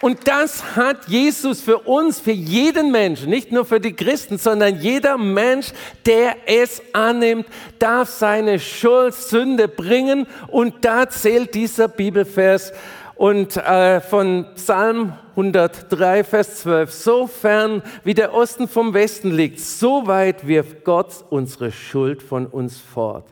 Und 0.00 0.28
das 0.28 0.76
hat 0.76 1.08
Jesus 1.08 1.60
für 1.60 1.78
uns, 1.78 2.20
für 2.20 2.30
jeden 2.32 2.92
Menschen, 2.92 3.30
nicht 3.30 3.50
nur 3.50 3.64
für 3.64 3.80
die 3.80 3.94
Christen, 3.94 4.38
sondern 4.38 4.80
jeder 4.80 5.18
Mensch, 5.18 5.72
der 6.06 6.36
es 6.46 6.80
annimmt, 6.92 7.46
darf 7.80 8.08
seine 8.08 8.60
Schuld, 8.60 9.14
Sünde 9.14 9.66
bringen. 9.66 10.28
Und 10.46 10.84
da 10.84 11.08
zählt 11.08 11.54
dieser 11.54 11.88
Bibelvers 11.88 12.72
und 13.18 13.56
äh, 13.56 14.00
von 14.00 14.46
Psalm 14.54 15.12
103, 15.30 16.24
Vers 16.24 16.60
12. 16.60 16.90
So 16.90 17.26
fern 17.26 17.82
wie 18.04 18.14
der 18.14 18.32
Osten 18.32 18.68
vom 18.68 18.94
Westen 18.94 19.30
liegt, 19.30 19.60
so 19.60 20.06
weit 20.06 20.46
wirft 20.46 20.84
Gott 20.84 21.24
unsere 21.28 21.70
Schuld 21.70 22.22
von 22.22 22.46
uns 22.46 22.78
fort 22.78 23.26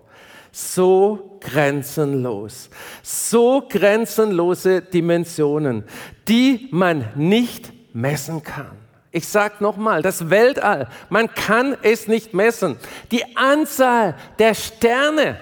so 0.57 1.37
grenzenlos, 1.40 2.71
so 3.02 3.62
grenzenlose 3.69 4.81
Dimensionen, 4.81 5.85
die 6.28 6.69
man 6.71 7.05
nicht 7.14 7.75
messen 7.93 8.43
kann. 8.43 8.71
Ich 9.12 9.28
sage 9.28 9.57
nochmal, 9.61 10.00
das 10.00 10.31
Weltall, 10.31 10.88
man 11.11 11.28
kann 11.35 11.76
es 11.83 12.09
nicht 12.09 12.33
messen. 12.33 12.76
Die 13.11 13.37
Anzahl 13.37 14.14
der 14.38 14.55
Sterne, 14.55 15.37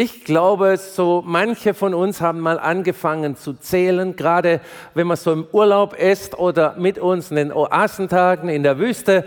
ich 0.00 0.24
glaube, 0.24 0.78
so 0.78 1.22
manche 1.26 1.74
von 1.74 1.92
uns 1.92 2.22
haben 2.22 2.40
mal 2.40 2.58
angefangen 2.58 3.36
zu 3.36 3.52
zählen, 3.52 4.16
gerade 4.16 4.62
wenn 4.94 5.06
man 5.06 5.18
so 5.18 5.30
im 5.30 5.46
Urlaub 5.52 5.92
ist 5.92 6.38
oder 6.38 6.74
mit 6.78 6.98
uns 6.98 7.28
in 7.28 7.36
den 7.36 7.52
Oasentagen 7.52 8.48
in 8.48 8.62
der 8.62 8.78
Wüste. 8.78 9.26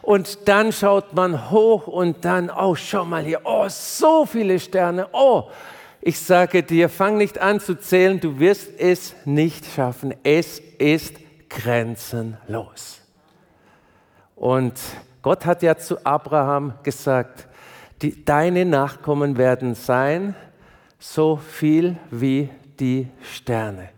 Und 0.00 0.48
dann 0.48 0.72
schaut 0.72 1.12
man 1.12 1.50
hoch 1.50 1.88
und 1.88 2.24
dann, 2.24 2.48
oh, 2.50 2.74
schau 2.74 3.04
mal 3.04 3.22
hier, 3.22 3.42
oh, 3.44 3.66
so 3.68 4.24
viele 4.24 4.58
Sterne, 4.58 5.08
oh. 5.12 5.50
Ich 6.00 6.18
sage 6.18 6.62
dir, 6.62 6.88
fang 6.88 7.18
nicht 7.18 7.38
an 7.38 7.60
zu 7.60 7.78
zählen, 7.78 8.18
du 8.18 8.38
wirst 8.38 8.70
es 8.78 9.14
nicht 9.26 9.66
schaffen. 9.66 10.14
Es 10.22 10.58
ist 10.78 11.16
grenzenlos. 11.50 13.02
Und 14.36 14.72
Gott 15.20 15.44
hat 15.44 15.62
ja 15.62 15.76
zu 15.76 16.02
Abraham 16.06 16.72
gesagt, 16.82 17.46
die, 18.02 18.24
deine 18.24 18.64
Nachkommen 18.64 19.36
werden 19.36 19.74
sein 19.74 20.34
so 20.98 21.36
viel 21.36 21.96
wie 22.10 22.48
die 22.80 23.08
Sterne. 23.22 23.90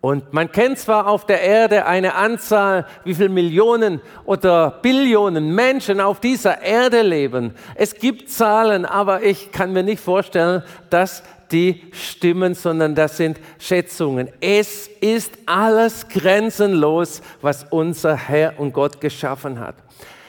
Und 0.00 0.32
man 0.32 0.52
kennt 0.52 0.78
zwar 0.78 1.08
auf 1.08 1.26
der 1.26 1.40
Erde 1.40 1.84
eine 1.84 2.14
Anzahl, 2.14 2.86
wie 3.04 3.14
viele 3.14 3.30
Millionen 3.30 4.00
oder 4.24 4.70
Billionen 4.70 5.52
Menschen 5.52 6.00
auf 6.00 6.20
dieser 6.20 6.62
Erde 6.62 7.02
leben. 7.02 7.54
Es 7.74 7.96
gibt 7.96 8.30
Zahlen, 8.30 8.84
aber 8.84 9.22
ich 9.24 9.50
kann 9.50 9.72
mir 9.72 9.82
nicht 9.82 10.00
vorstellen, 10.00 10.62
dass 10.88 11.24
die 11.50 11.82
stimmen, 11.92 12.54
sondern 12.54 12.94
das 12.94 13.16
sind 13.16 13.40
Schätzungen. 13.58 14.28
Es 14.40 14.86
ist 14.86 15.32
alles 15.46 16.08
grenzenlos, 16.08 17.20
was 17.40 17.66
unser 17.70 18.14
Herr 18.14 18.60
und 18.60 18.72
Gott 18.72 19.00
geschaffen 19.00 19.58
hat. 19.58 19.74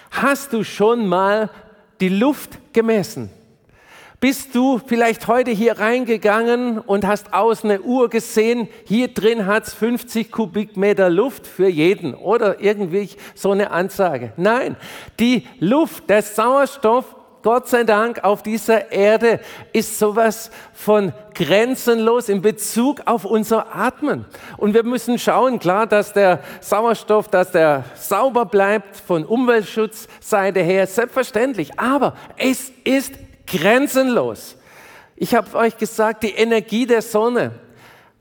Hast 0.09 0.53
du 0.53 0.63
schon 0.63 1.05
mal 1.05 1.51
die 2.01 2.09
Luft 2.09 2.59
gemessen? 2.73 3.29
Bist 4.19 4.53
du 4.53 4.81
vielleicht 4.85 5.27
heute 5.27 5.51
hier 5.51 5.79
reingegangen 5.79 6.77
und 6.77 7.07
hast 7.07 7.33
außen 7.33 7.69
eine 7.69 7.81
Uhr 7.81 8.09
gesehen, 8.09 8.67
hier 8.85 9.07
drin 9.07 9.45
hat 9.45 9.67
es 9.67 9.73
50 9.73 10.29
Kubikmeter 10.29 11.09
Luft 11.09 11.47
für 11.47 11.69
jeden 11.69 12.13
oder 12.13 12.59
irgendwie 12.59 13.09
so 13.33 13.51
eine 13.51 13.71
Ansage. 13.71 14.33
Nein, 14.35 14.75
die 15.21 15.47
Luft, 15.59 16.09
der 16.09 16.21
Sauerstoff, 16.21 17.15
Gott 17.41 17.69
sei 17.69 17.83
Dank 17.85 18.23
auf 18.25 18.43
dieser 18.43 18.91
Erde 18.91 19.39
ist 19.71 19.97
sowas 19.97 20.51
von 20.73 21.13
grenzenlos 21.33 22.27
in 22.27 22.41
Bezug 22.41 23.01
auf 23.05 23.23
unser 23.23 23.73
Atmen. 23.73 24.25
Und 24.57 24.73
wir 24.73 24.83
müssen 24.83 25.17
schauen, 25.17 25.59
klar, 25.59 25.87
dass 25.87 26.11
der 26.11 26.41
Sauerstoff, 26.59 27.29
dass 27.29 27.51
der 27.51 27.85
sauber 27.95 28.45
bleibt 28.45 28.97
von 28.97 29.23
Umweltschutzseite 29.23 30.59
her, 30.59 30.85
selbstverständlich. 30.85 31.79
Aber 31.79 32.15
es 32.35 32.73
ist 32.83 33.13
grenzenlos. 33.47 34.57
Ich 35.15 35.33
habe 35.33 35.57
euch 35.57 35.77
gesagt, 35.77 36.23
die 36.23 36.31
Energie 36.31 36.85
der 36.85 37.01
Sonne. 37.01 37.51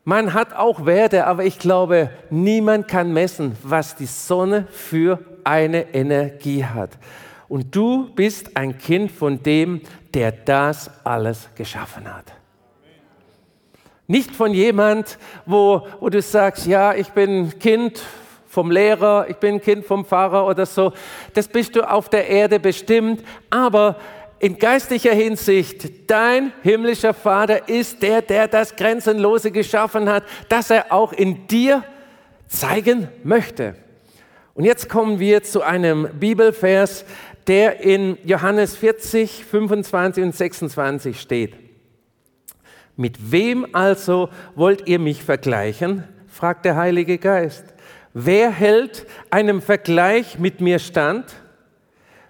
Man 0.05 0.33
hat 0.33 0.55
auch 0.55 0.87
Werte, 0.87 1.27
aber 1.27 1.45
ich 1.45 1.59
glaube, 1.59 2.11
niemand 2.31 2.89
kann 2.89 3.13
messen, 3.13 3.57
was 3.63 3.97
die 3.97 4.07
Sonne 4.07 4.69
für 4.71 5.19
eine 5.45 5.93
Energie 5.93 6.65
hat. 6.65 6.91
Und 7.49 7.75
du 7.75 8.11
bist 8.15 8.57
ein 8.57 8.77
Kind 8.79 9.11
von 9.11 9.43
dem, 9.43 9.81
der 10.13 10.33
das 10.33 10.91
alles 11.05 11.49
geschaffen 11.55 12.13
hat. 12.13 12.33
Nicht 14.07 14.35
von 14.35 14.53
jemand, 14.55 15.19
wo, 15.45 15.87
wo 16.01 16.09
du 16.09 16.21
sagst, 16.23 16.67
ja, 16.67 16.95
ich 16.95 17.09
bin 17.11 17.59
Kind 17.59 18.03
vom 18.47 18.71
Lehrer, 18.71 19.27
ich 19.29 19.37
bin 19.37 19.61
Kind 19.61 19.85
vom 19.85 20.05
Pfarrer 20.05 20.47
oder 20.47 20.65
so. 20.65 20.93
Das 21.35 21.47
bist 21.47 21.77
du 21.77 21.83
auf 21.83 22.09
der 22.09 22.27
Erde 22.29 22.59
bestimmt, 22.59 23.23
aber 23.51 23.97
in 24.39 24.59
geistlicher 24.59 25.13
Hinsicht, 25.13 26.11
dein 26.11 26.53
himmlischer 26.63 27.13
Vater 27.13 27.69
ist 27.69 28.03
der, 28.03 28.23
der 28.23 28.49
das 28.49 28.77
Grenzenlose 28.77 29.51
geschaffen 29.51 30.09
hat, 30.09 30.25
das 30.49 30.71
er 30.71 30.93
auch 30.93 31.13
in 31.13 31.47
dir 31.47 31.85
zeigen 32.47 33.09
möchte. 33.25 33.75
Und 34.55 34.65
jetzt 34.65 34.89
kommen 34.89 35.21
wir 35.21 35.43
zu 35.43 35.63
einem 35.63 36.09
Bibelvers, 36.19 37.05
der 37.49 37.81
in 37.81 38.19
Johannes 38.25 38.77
40, 38.77 39.45
25 39.45 40.23
und 40.23 40.37
26 40.37 41.21
steht. 41.21 41.55
Mit 42.95 43.33
wem 43.33 43.67
also 43.73 44.29
wollt 44.55 44.87
ihr 44.87 44.99
mich 44.99 45.23
vergleichen? 45.23 46.05
fragt 46.29 46.65
der 46.67 46.77
Heilige 46.77 47.19
Geist. 47.19 47.65
Wer 48.13 48.51
hält 48.51 49.07
einem 49.31 49.63
Vergleich 49.63 50.39
mit 50.39 50.61
mir 50.61 50.79
stand? 50.79 51.25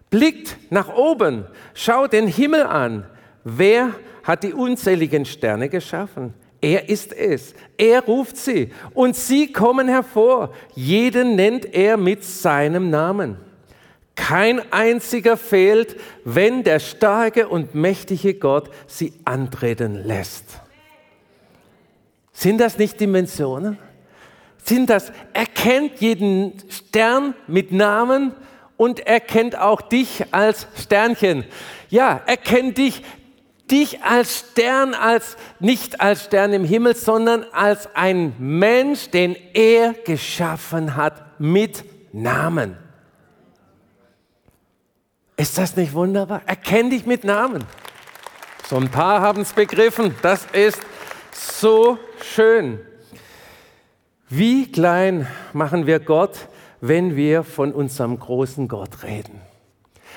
Blickt 0.08 0.56
nach 0.70 0.88
oben, 0.94 1.44
schaut 1.74 2.12
den 2.12 2.26
Himmel 2.26 2.62
an. 2.62 3.04
Wer 3.44 3.94
hat 4.22 4.44
die 4.44 4.52
unzähligen 4.52 5.24
Sterne 5.24 5.68
geschaffen? 5.68 6.32
Er 6.60 6.88
ist 6.88 7.12
es. 7.12 7.54
Er 7.76 8.02
ruft 8.02 8.36
sie 8.36 8.70
und 8.94 9.16
sie 9.16 9.52
kommen 9.52 9.88
hervor. 9.88 10.52
Jeden 10.74 11.36
nennt 11.36 11.72
er 11.74 11.96
mit 11.96 12.24
seinem 12.24 12.90
Namen. 12.90 13.47
Kein 14.18 14.60
einziger 14.72 15.36
fehlt, 15.36 15.96
wenn 16.24 16.64
der 16.64 16.80
starke 16.80 17.48
und 17.48 17.76
mächtige 17.76 18.34
Gott 18.34 18.68
sie 18.88 19.12
antreten 19.24 19.94
lässt. 19.94 20.60
Sind 22.32 22.58
das 22.58 22.78
nicht 22.78 22.98
Dimensionen? 22.98 23.78
Sind 24.64 24.90
das, 24.90 25.12
er 25.32 25.46
kennt 25.46 26.00
jeden 26.00 26.52
Stern 26.68 27.34
mit 27.46 27.70
Namen 27.70 28.34
und 28.76 29.06
er 29.06 29.20
kennt 29.20 29.56
auch 29.56 29.80
dich 29.80 30.24
als 30.32 30.66
Sternchen. 30.74 31.44
Ja, 31.88 32.20
er 32.26 32.36
kennt 32.36 32.76
dich, 32.76 33.04
dich 33.70 34.02
als 34.02 34.40
Stern, 34.50 34.94
als 34.94 35.36
nicht 35.60 36.00
als 36.00 36.24
Stern 36.24 36.52
im 36.52 36.64
Himmel, 36.64 36.96
sondern 36.96 37.44
als 37.52 37.88
ein 37.94 38.34
Mensch, 38.38 39.10
den 39.10 39.36
er 39.54 39.92
geschaffen 39.92 40.96
hat 40.96 41.40
mit 41.40 41.84
Namen. 42.12 42.76
Ist 45.38 45.56
das 45.56 45.76
nicht 45.76 45.94
wunderbar? 45.94 46.42
Er 46.46 46.56
kennt 46.56 46.92
dich 46.92 47.06
mit 47.06 47.22
Namen. 47.22 47.62
So 48.68 48.74
ein 48.74 48.90
paar 48.90 49.20
haben 49.20 49.42
es 49.42 49.52
begriffen. 49.52 50.16
Das 50.20 50.44
ist 50.52 50.80
so 51.32 51.96
schön. 52.20 52.80
Wie 54.28 54.70
klein 54.72 55.28
machen 55.52 55.86
wir 55.86 56.00
Gott, 56.00 56.48
wenn 56.80 57.14
wir 57.14 57.44
von 57.44 57.72
unserem 57.72 58.18
großen 58.18 58.66
Gott 58.66 59.04
reden. 59.04 59.40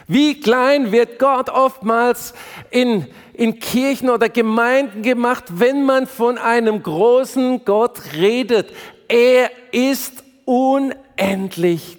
Wie 0.07 0.41
klein 0.41 0.91
wird 0.91 1.19
Gott 1.19 1.51
oftmals 1.51 2.33
in, 2.71 3.05
in 3.33 3.59
Kirchen 3.59 4.09
oder 4.09 4.27
Gemeinden 4.27 5.03
gemacht, 5.03 5.43
wenn 5.49 5.85
man 5.85 6.07
von 6.07 6.39
einem 6.39 6.81
großen 6.81 7.63
Gott 7.63 8.15
redet. 8.15 8.73
Er 9.07 9.51
ist 9.71 10.23
unendlich 10.45 11.00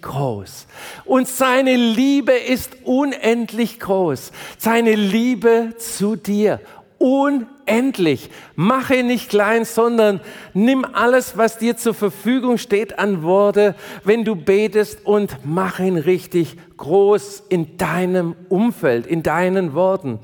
groß. 0.01 0.67
Und 1.05 1.29
seine 1.29 1.77
Liebe 1.77 2.33
ist 2.33 2.73
unendlich 2.85 3.81
groß. 3.81 4.33
Seine 4.59 4.95
Liebe 4.95 5.75
zu 5.79 6.17
dir 6.17 6.61
unendlich. 7.03 8.31
Mache 8.55 9.03
nicht 9.03 9.29
klein, 9.29 9.65
sondern 9.65 10.21
nimm 10.55 10.85
alles, 10.85 11.37
was 11.37 11.59
dir 11.59 11.77
zur 11.77 11.95
Verfügung 11.95 12.59
steht 12.59 12.99
an 12.99 13.25
Worte, 13.25 13.75
wenn 14.05 14.25
du 14.25 14.37
betest 14.37 15.05
und 15.05 15.37
mach 15.45 15.81
ihn 15.81 15.97
richtig 15.97 16.57
groß 16.77 17.43
in 17.49 17.77
deinem 17.77 18.37
Umfeld, 18.49 19.09
in 19.09 19.25
deinen 19.25 19.75
Worten. 19.75 20.21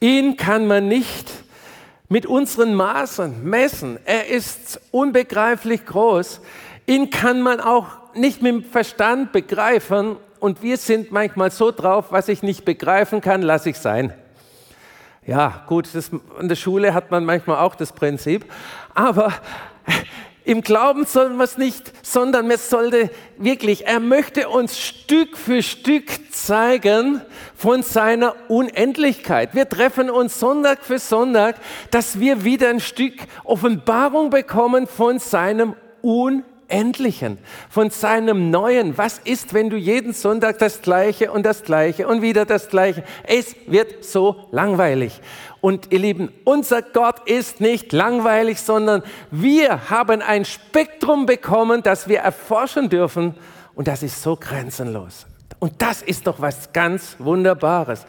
Ihn 0.00 0.36
kann 0.36 0.66
man 0.66 0.88
nicht 0.88 1.30
mit 2.08 2.26
unseren 2.26 2.74
Maßen 2.74 3.44
messen. 3.44 3.98
Er 4.04 4.26
ist 4.26 4.80
unbegreiflich 4.90 5.86
groß. 5.86 6.40
Ihn 6.86 7.10
kann 7.10 7.40
man 7.42 7.60
auch 7.60 8.01
nicht 8.14 8.42
mit 8.42 8.52
dem 8.52 8.64
Verstand 8.64 9.32
begreifen. 9.32 10.16
Und 10.40 10.62
wir 10.62 10.76
sind 10.76 11.12
manchmal 11.12 11.50
so 11.50 11.70
drauf, 11.70 12.06
was 12.10 12.28
ich 12.28 12.42
nicht 12.42 12.64
begreifen 12.64 13.20
kann, 13.20 13.42
lasse 13.42 13.70
ich 13.70 13.78
sein. 13.78 14.12
Ja, 15.24 15.64
gut, 15.68 15.88
das, 15.92 16.10
in 16.40 16.48
der 16.48 16.56
Schule 16.56 16.94
hat 16.94 17.12
man 17.12 17.24
manchmal 17.24 17.58
auch 17.58 17.76
das 17.76 17.92
Prinzip. 17.92 18.44
Aber 18.94 19.32
Im 20.44 20.62
Glauben 20.62 21.04
sollen 21.06 21.36
wir 21.36 21.44
es 21.44 21.56
nicht, 21.56 21.92
sondern 22.04 22.48
wir 22.48 22.58
sollte 22.58 23.10
wirklich, 23.38 23.86
er 23.86 24.00
möchte 24.00 24.48
uns 24.48 24.76
Stück 24.76 25.36
für 25.36 25.62
Stück 25.62 26.34
zeigen 26.34 27.20
von 27.54 27.84
seiner 27.84 28.34
Unendlichkeit. 28.48 29.54
Wir 29.54 29.68
treffen 29.68 30.10
uns 30.10 30.40
Sonntag 30.40 30.84
für 30.84 30.98
Sonntag, 30.98 31.56
dass 31.92 32.18
wir 32.18 32.42
wieder 32.42 32.70
ein 32.70 32.80
Stück 32.80 33.14
Offenbarung 33.44 34.30
bekommen 34.30 34.88
von 34.88 35.20
seinem 35.20 35.76
Unendlichen, 36.72 37.38
von 37.68 37.90
seinem 37.90 38.50
Neuen. 38.50 38.96
Was 38.96 39.18
ist, 39.18 39.52
wenn 39.52 39.68
du 39.68 39.76
jeden 39.76 40.14
Sonntag 40.14 40.58
das 40.58 40.80
Gleiche 40.80 41.30
und 41.30 41.44
das 41.44 41.62
Gleiche 41.64 42.08
und 42.08 42.22
wieder 42.22 42.46
das 42.46 42.68
Gleiche? 42.68 43.04
Es 43.24 43.54
wird 43.66 44.04
so 44.04 44.48
langweilig. 44.52 45.20
Und 45.60 45.92
ihr 45.92 45.98
Lieben, 45.98 46.32
unser 46.44 46.82
Gott 46.82 47.28
ist 47.28 47.60
nicht 47.60 47.92
langweilig, 47.92 48.60
sondern 48.60 49.02
wir 49.30 49.90
haben 49.90 50.22
ein 50.22 50.44
Spektrum 50.44 51.26
bekommen, 51.26 51.82
das 51.82 52.08
wir 52.08 52.20
erforschen 52.20 52.88
dürfen. 52.88 53.34
Und 53.74 53.86
das 53.86 54.02
ist 54.02 54.22
so 54.22 54.36
grenzenlos. 54.36 55.26
Und 55.58 55.80
das 55.80 56.02
ist 56.02 56.26
doch 56.26 56.40
was 56.40 56.72
ganz 56.72 57.16
Wunderbares. 57.18 58.06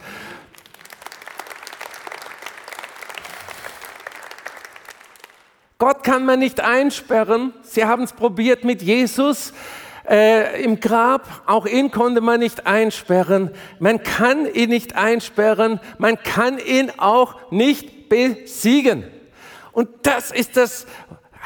Gott 5.83 6.01
kann 6.03 6.25
man 6.25 6.39
nicht 6.39 6.61
einsperren. 6.61 7.53
Sie 7.73 7.85
haben 7.85 8.03
es 8.03 8.13
probiert 8.13 8.63
mit 8.63 8.83
Jesus 8.83 9.51
äh, 10.07 10.63
im 10.63 10.79
Grab. 10.79 11.27
Auch 11.47 11.65
ihn 11.65 11.89
konnte 11.89 12.21
man 12.21 12.39
nicht 12.39 12.67
einsperren. 12.67 13.49
Man 13.79 14.03
kann 14.03 14.45
ihn 14.45 14.69
nicht 14.69 14.95
einsperren. 14.95 15.79
Man 15.97 16.21
kann 16.21 16.59
ihn 16.59 16.91
auch 16.97 17.51
nicht 17.51 18.09
besiegen. 18.09 19.05
Und 19.71 19.89
das 20.03 20.29
ist 20.29 20.55
das 20.55 20.85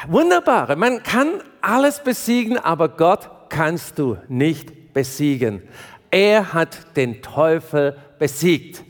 Wunderbare. 0.06 0.76
Man 0.76 1.02
kann 1.02 1.42
alles 1.62 2.02
besiegen, 2.02 2.58
aber 2.58 2.90
Gott 2.90 3.30
kannst 3.48 3.98
du 3.98 4.18
nicht 4.28 4.92
besiegen. 4.92 5.62
Er 6.10 6.52
hat 6.52 6.96
den 6.96 7.22
Teufel 7.22 7.96
besiegt 8.18 8.84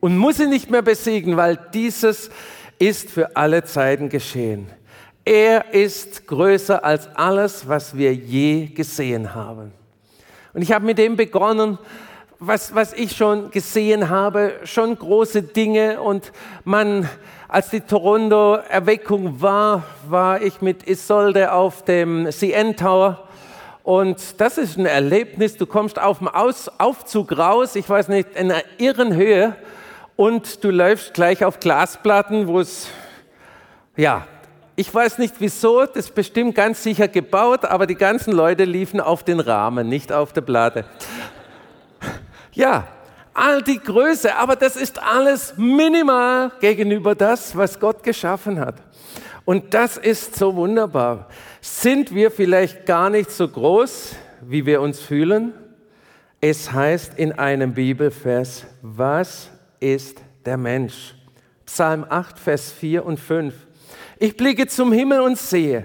und 0.00 0.18
muss 0.18 0.38
ihn 0.38 0.50
nicht 0.50 0.70
mehr 0.70 0.82
besiegen, 0.82 1.38
weil 1.38 1.58
dieses 1.72 2.30
ist 2.78 3.10
für 3.10 3.36
alle 3.36 3.64
Zeiten 3.64 4.08
geschehen. 4.08 4.66
Er 5.24 5.72
ist 5.72 6.26
größer 6.26 6.84
als 6.84 7.08
alles, 7.14 7.68
was 7.68 7.96
wir 7.96 8.12
je 8.12 8.66
gesehen 8.66 9.34
haben. 9.34 9.72
Und 10.52 10.62
ich 10.62 10.72
habe 10.72 10.84
mit 10.84 10.98
dem 10.98 11.16
begonnen, 11.16 11.78
was, 12.40 12.74
was 12.74 12.92
ich 12.92 13.16
schon 13.16 13.52
gesehen 13.52 14.08
habe, 14.08 14.54
schon 14.64 14.98
große 14.98 15.42
Dinge. 15.42 16.00
Und 16.02 16.32
man, 16.64 17.08
als 17.46 17.70
die 17.70 17.82
Toronto-Erweckung 17.82 19.40
war, 19.40 19.84
war 20.08 20.42
ich 20.42 20.60
mit 20.60 20.88
Isolde 20.88 21.52
auf 21.52 21.84
dem 21.84 22.28
CN 22.32 22.76
Tower. 22.76 23.28
Und 23.84 24.40
das 24.40 24.58
ist 24.58 24.76
ein 24.76 24.86
Erlebnis. 24.86 25.56
Du 25.56 25.66
kommst 25.66 26.00
auf 26.00 26.18
dem 26.18 26.26
Aus 26.26 26.68
Aufzug 26.78 27.38
raus, 27.38 27.76
ich 27.76 27.88
weiß 27.88 28.08
nicht, 28.08 28.34
in 28.34 28.50
einer 28.50 28.62
irren 28.78 29.14
Höhe. 29.14 29.54
Und 30.16 30.64
du 30.64 30.70
läufst 30.70 31.14
gleich 31.14 31.44
auf 31.44 31.60
Glasplatten, 31.60 32.48
wo 32.48 32.58
es, 32.58 32.88
ja, 33.96 34.26
ich 34.82 34.92
weiß 34.92 35.18
nicht 35.18 35.36
wieso, 35.38 35.86
das 35.86 36.06
ist 36.06 36.14
bestimmt 36.16 36.56
ganz 36.56 36.82
sicher 36.82 37.06
gebaut, 37.06 37.64
aber 37.64 37.86
die 37.86 37.94
ganzen 37.94 38.32
Leute 38.32 38.64
liefen 38.64 38.98
auf 38.98 39.22
den 39.22 39.38
Rahmen, 39.38 39.88
nicht 39.88 40.10
auf 40.10 40.32
der 40.32 40.40
Platte. 40.40 40.84
Ja, 42.50 42.88
all 43.32 43.62
die 43.62 43.78
Größe, 43.78 44.34
aber 44.34 44.56
das 44.56 44.74
ist 44.74 45.00
alles 45.00 45.54
minimal 45.56 46.50
gegenüber 46.58 47.14
das, 47.14 47.56
was 47.56 47.78
Gott 47.78 48.02
geschaffen 48.02 48.58
hat. 48.58 48.74
Und 49.44 49.72
das 49.72 49.98
ist 49.98 50.34
so 50.34 50.56
wunderbar. 50.56 51.28
Sind 51.60 52.12
wir 52.12 52.32
vielleicht 52.32 52.84
gar 52.84 53.08
nicht 53.08 53.30
so 53.30 53.46
groß, 53.46 54.16
wie 54.40 54.66
wir 54.66 54.80
uns 54.80 54.98
fühlen? 54.98 55.54
Es 56.40 56.72
heißt 56.72 57.16
in 57.20 57.30
einem 57.30 57.72
Bibelvers, 57.74 58.66
was 58.82 59.48
ist 59.78 60.20
der 60.44 60.56
Mensch? 60.56 61.14
Psalm 61.66 62.04
8, 62.08 62.36
Vers 62.36 62.72
4 62.72 63.06
und 63.06 63.20
5. 63.20 63.54
Ich 64.22 64.36
blicke 64.36 64.68
zum 64.68 64.92
Himmel 64.92 65.18
und 65.18 65.36
sehe, 65.36 65.82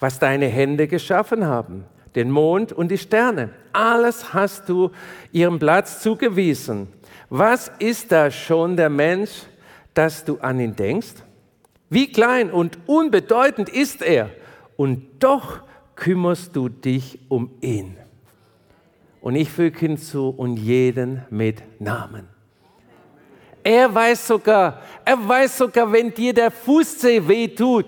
was 0.00 0.18
deine 0.18 0.46
Hände 0.46 0.88
geschaffen 0.88 1.44
haben, 1.44 1.84
den 2.14 2.30
Mond 2.30 2.72
und 2.72 2.90
die 2.90 2.96
Sterne. 2.96 3.50
Alles 3.74 4.32
hast 4.32 4.70
du 4.70 4.90
ihrem 5.32 5.58
Platz 5.58 6.00
zugewiesen. 6.00 6.88
Was 7.28 7.70
ist 7.78 8.10
da 8.10 8.30
schon 8.30 8.74
der 8.74 8.88
Mensch, 8.88 9.42
dass 9.92 10.24
du 10.24 10.38
an 10.38 10.60
ihn 10.60 10.76
denkst? 10.76 11.16
Wie 11.90 12.10
klein 12.10 12.50
und 12.50 12.78
unbedeutend 12.86 13.68
ist 13.68 14.00
er, 14.00 14.30
und 14.78 15.02
doch 15.18 15.60
kümmerst 15.94 16.56
du 16.56 16.70
dich 16.70 17.18
um 17.28 17.50
ihn. 17.60 17.98
Und 19.20 19.36
ich 19.36 19.50
füge 19.50 19.78
hinzu, 19.78 20.30
und 20.30 20.56
jeden 20.56 21.26
mit 21.28 21.62
Namen. 21.82 22.37
Er 23.62 23.94
weiß 23.94 24.26
sogar, 24.26 24.80
er 25.04 25.28
weiß 25.28 25.58
sogar, 25.58 25.90
wenn 25.92 26.12
dir 26.12 26.32
der 26.32 26.50
Fußzeh 26.50 27.26
weh 27.26 27.48
tut, 27.48 27.86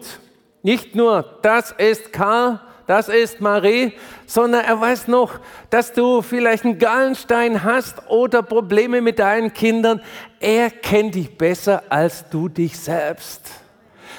nicht 0.62 0.94
nur, 0.94 1.38
das 1.42 1.74
ist 1.78 2.12
Karl, 2.12 2.60
das 2.86 3.08
ist 3.08 3.40
Marie, 3.40 3.92
sondern 4.26 4.64
er 4.64 4.80
weiß 4.80 5.06
noch, 5.06 5.38
dass 5.70 5.92
du 5.92 6.22
vielleicht 6.22 6.64
einen 6.64 6.78
Gallenstein 6.78 7.62
hast 7.62 8.08
oder 8.08 8.42
Probleme 8.42 9.00
mit 9.00 9.20
deinen 9.20 9.54
Kindern. 9.54 10.00
Er 10.40 10.70
kennt 10.70 11.14
dich 11.14 11.38
besser 11.38 11.84
als 11.88 12.28
du 12.28 12.48
dich 12.48 12.76
selbst. 12.76 13.42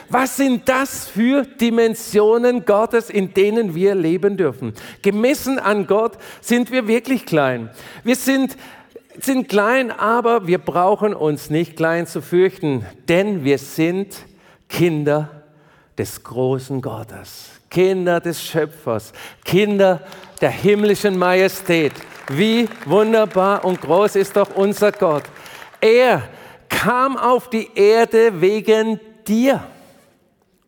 Was 0.07 0.37
sind 0.37 0.67
das 0.69 1.07
für 1.07 1.43
Dimensionen 1.43 2.65
Gottes, 2.65 3.09
in 3.09 3.33
denen 3.33 3.75
wir 3.75 3.93
leben 3.93 4.37
dürfen? 4.37 4.73
Gemessen 5.01 5.59
an 5.59 5.85
Gott 5.85 6.17
sind 6.39 6.71
wir 6.71 6.87
wirklich 6.87 7.25
klein. 7.25 7.69
Wir 8.03 8.15
sind 8.15 8.57
sind 9.19 9.49
klein, 9.49 9.91
aber 9.91 10.47
wir 10.47 10.57
brauchen 10.57 11.13
uns 11.13 11.49
nicht 11.49 11.75
klein 11.75 12.07
zu 12.07 12.21
fürchten, 12.21 12.85
denn 13.07 13.43
wir 13.43 13.57
sind 13.57 14.15
Kinder 14.69 15.29
des 15.97 16.23
großen 16.23 16.81
Gottes, 16.81 17.51
Kinder 17.69 18.19
des 18.19 18.41
Schöpfers, 18.41 19.13
Kinder 19.43 20.01
der 20.39 20.51
himmlischen 20.51 21.17
Majestät. 21.17 21.93
Wie 22.29 22.67
wunderbar 22.85 23.65
und 23.65 23.81
groß 23.81 24.15
ist 24.15 24.37
doch 24.37 24.55
unser 24.55 24.91
Gott. 24.91 25.23
Er 25.81 26.23
kam 26.69 27.17
auf 27.17 27.49
die 27.49 27.69
Erde 27.75 28.39
wegen 28.39 28.99
dir. 29.27 29.63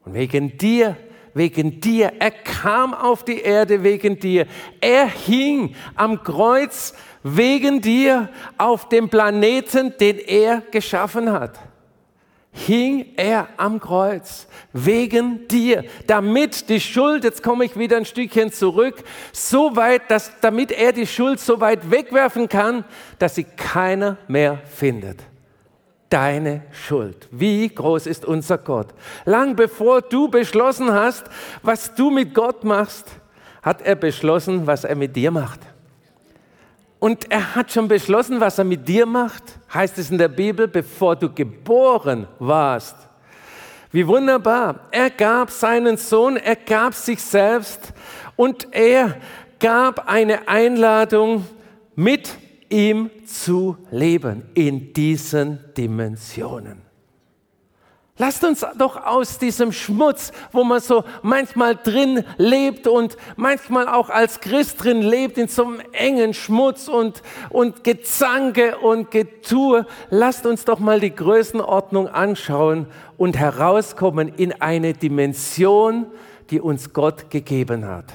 Und 0.05 0.13
wegen 0.13 0.57
dir, 0.57 0.97
wegen 1.33 1.79
dir. 1.79 2.11
Er 2.19 2.31
kam 2.31 2.93
auf 2.93 3.23
die 3.23 3.39
Erde 3.39 3.83
wegen 3.83 4.19
dir. 4.19 4.45
Er 4.81 5.07
hing 5.07 5.75
am 5.95 6.23
Kreuz 6.23 6.93
wegen 7.23 7.81
dir 7.81 8.29
auf 8.57 8.89
dem 8.89 9.09
Planeten, 9.09 9.93
den 9.99 10.19
er 10.19 10.61
geschaffen 10.71 11.31
hat. 11.31 11.59
Hing 12.51 13.13
er 13.15 13.47
am 13.57 13.79
Kreuz 13.79 14.47
wegen 14.71 15.47
dir, 15.47 15.83
damit 16.05 16.69
die 16.69 16.79
Schuld, 16.79 17.23
jetzt 17.23 17.41
komme 17.41 17.65
ich 17.65 17.77
wieder 17.79 17.97
ein 17.97 18.05
Stückchen 18.05 18.51
zurück, 18.51 19.03
so 19.31 19.75
weit, 19.75 20.03
dass, 20.09 20.31
damit 20.39 20.71
er 20.71 20.91
die 20.91 21.07
Schuld 21.07 21.39
so 21.39 21.59
weit 21.59 21.89
wegwerfen 21.89 22.47
kann, 22.47 22.85
dass 23.17 23.35
sie 23.35 23.45
keiner 23.45 24.17
mehr 24.27 24.59
findet 24.69 25.19
deine 26.13 26.61
Schuld. 26.71 27.27
Wie 27.31 27.67
groß 27.67 28.05
ist 28.05 28.23
unser 28.23 28.59
Gott? 28.59 28.89
Lang 29.25 29.55
bevor 29.55 29.99
du 30.03 30.27
beschlossen 30.27 30.93
hast, 30.93 31.23
was 31.63 31.95
du 31.95 32.11
mit 32.11 32.35
Gott 32.35 32.63
machst, 32.63 33.07
hat 33.63 33.81
er 33.81 33.95
beschlossen, 33.95 34.67
was 34.67 34.83
er 34.83 34.95
mit 34.95 35.15
dir 35.15 35.31
macht. 35.31 35.61
Und 37.03 37.29
er 37.29 37.53
hat 37.53 37.69
schon 37.69 37.89
beschlossen, 37.89 38.39
was 38.39 38.59
er 38.59 38.63
mit 38.63 38.87
dir 38.87 39.05
macht, 39.05 39.43
heißt 39.73 39.97
es 39.97 40.09
in 40.09 40.17
der 40.17 40.29
Bibel, 40.29 40.69
bevor 40.69 41.17
du 41.17 41.29
geboren 41.29 42.27
warst. 42.39 42.95
Wie 43.91 44.07
wunderbar. 44.07 44.87
Er 44.89 45.09
gab 45.09 45.51
seinen 45.51 45.97
Sohn, 45.97 46.37
er 46.37 46.55
gab 46.55 46.93
sich 46.93 47.21
selbst 47.21 47.91
und 48.37 48.69
er 48.71 49.17
gab 49.59 50.07
eine 50.07 50.47
Einladung, 50.47 51.45
mit 51.93 52.37
ihm 52.69 53.09
zu 53.25 53.75
leben 53.91 54.43
in 54.53 54.93
diesen 54.93 55.59
Dimensionen. 55.75 56.83
Lasst 58.17 58.43
uns 58.43 58.63
doch 58.77 59.07
aus 59.07 59.39
diesem 59.39 59.71
Schmutz, 59.71 60.31
wo 60.51 60.63
man 60.63 60.79
so 60.79 61.03
manchmal 61.23 61.75
drin 61.75 62.23
lebt 62.37 62.85
und 62.85 63.17
manchmal 63.37 63.87
auch 63.87 64.11
als 64.11 64.39
Christ 64.39 64.83
drin 64.83 65.01
lebt, 65.01 65.39
in 65.39 65.47
so 65.47 65.65
einem 65.65 65.81
engen 65.93 66.35
Schmutz 66.35 66.87
und, 66.87 67.23
und 67.49 67.83
Gezanke 67.83 68.77
und 68.77 69.09
Getue, 69.09 69.87
lasst 70.11 70.45
uns 70.45 70.63
doch 70.63 70.77
mal 70.77 70.99
die 70.99 71.15
Größenordnung 71.15 72.07
anschauen 72.07 72.85
und 73.17 73.35
herauskommen 73.35 74.27
in 74.27 74.61
eine 74.61 74.93
Dimension, 74.93 76.05
die 76.51 76.61
uns 76.61 76.93
Gott 76.93 77.31
gegeben 77.31 77.85
hat. 77.85 78.13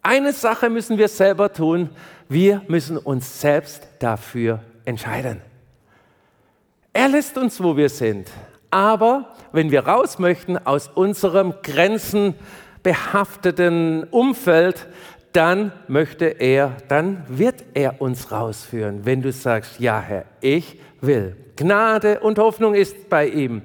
Eine 0.00 0.32
Sache 0.32 0.70
müssen 0.70 0.96
wir 0.96 1.08
selber 1.08 1.52
tun, 1.52 1.90
wir 2.28 2.62
müssen 2.68 2.98
uns 2.98 3.40
selbst 3.40 3.82
dafür 3.98 4.60
entscheiden. 4.84 5.40
Er 6.92 7.08
lässt 7.08 7.36
uns, 7.36 7.60
wo 7.60 7.76
wir 7.76 7.88
sind 7.88 8.30
Aber 8.72 9.26
wenn 9.52 9.70
wir 9.70 9.86
raus 9.86 10.18
möchten 10.18 10.56
aus 10.56 10.88
unserem 10.88 11.52
grenzenbehafteten 11.62 14.04
Umfeld, 14.04 14.88
dann 15.32 15.72
möchte 15.88 16.24
er, 16.24 16.78
dann 16.88 17.22
wird 17.28 17.64
er 17.74 18.00
uns 18.00 18.32
rausführen, 18.32 19.04
wenn 19.04 19.20
du 19.20 19.30
sagst, 19.30 19.78
ja 19.78 20.00
Herr, 20.00 20.24
ich 20.40 20.78
will. 21.02 21.36
Gnade 21.56 22.20
und 22.20 22.38
Hoffnung 22.38 22.74
ist 22.74 23.10
bei 23.10 23.28
ihm. 23.28 23.60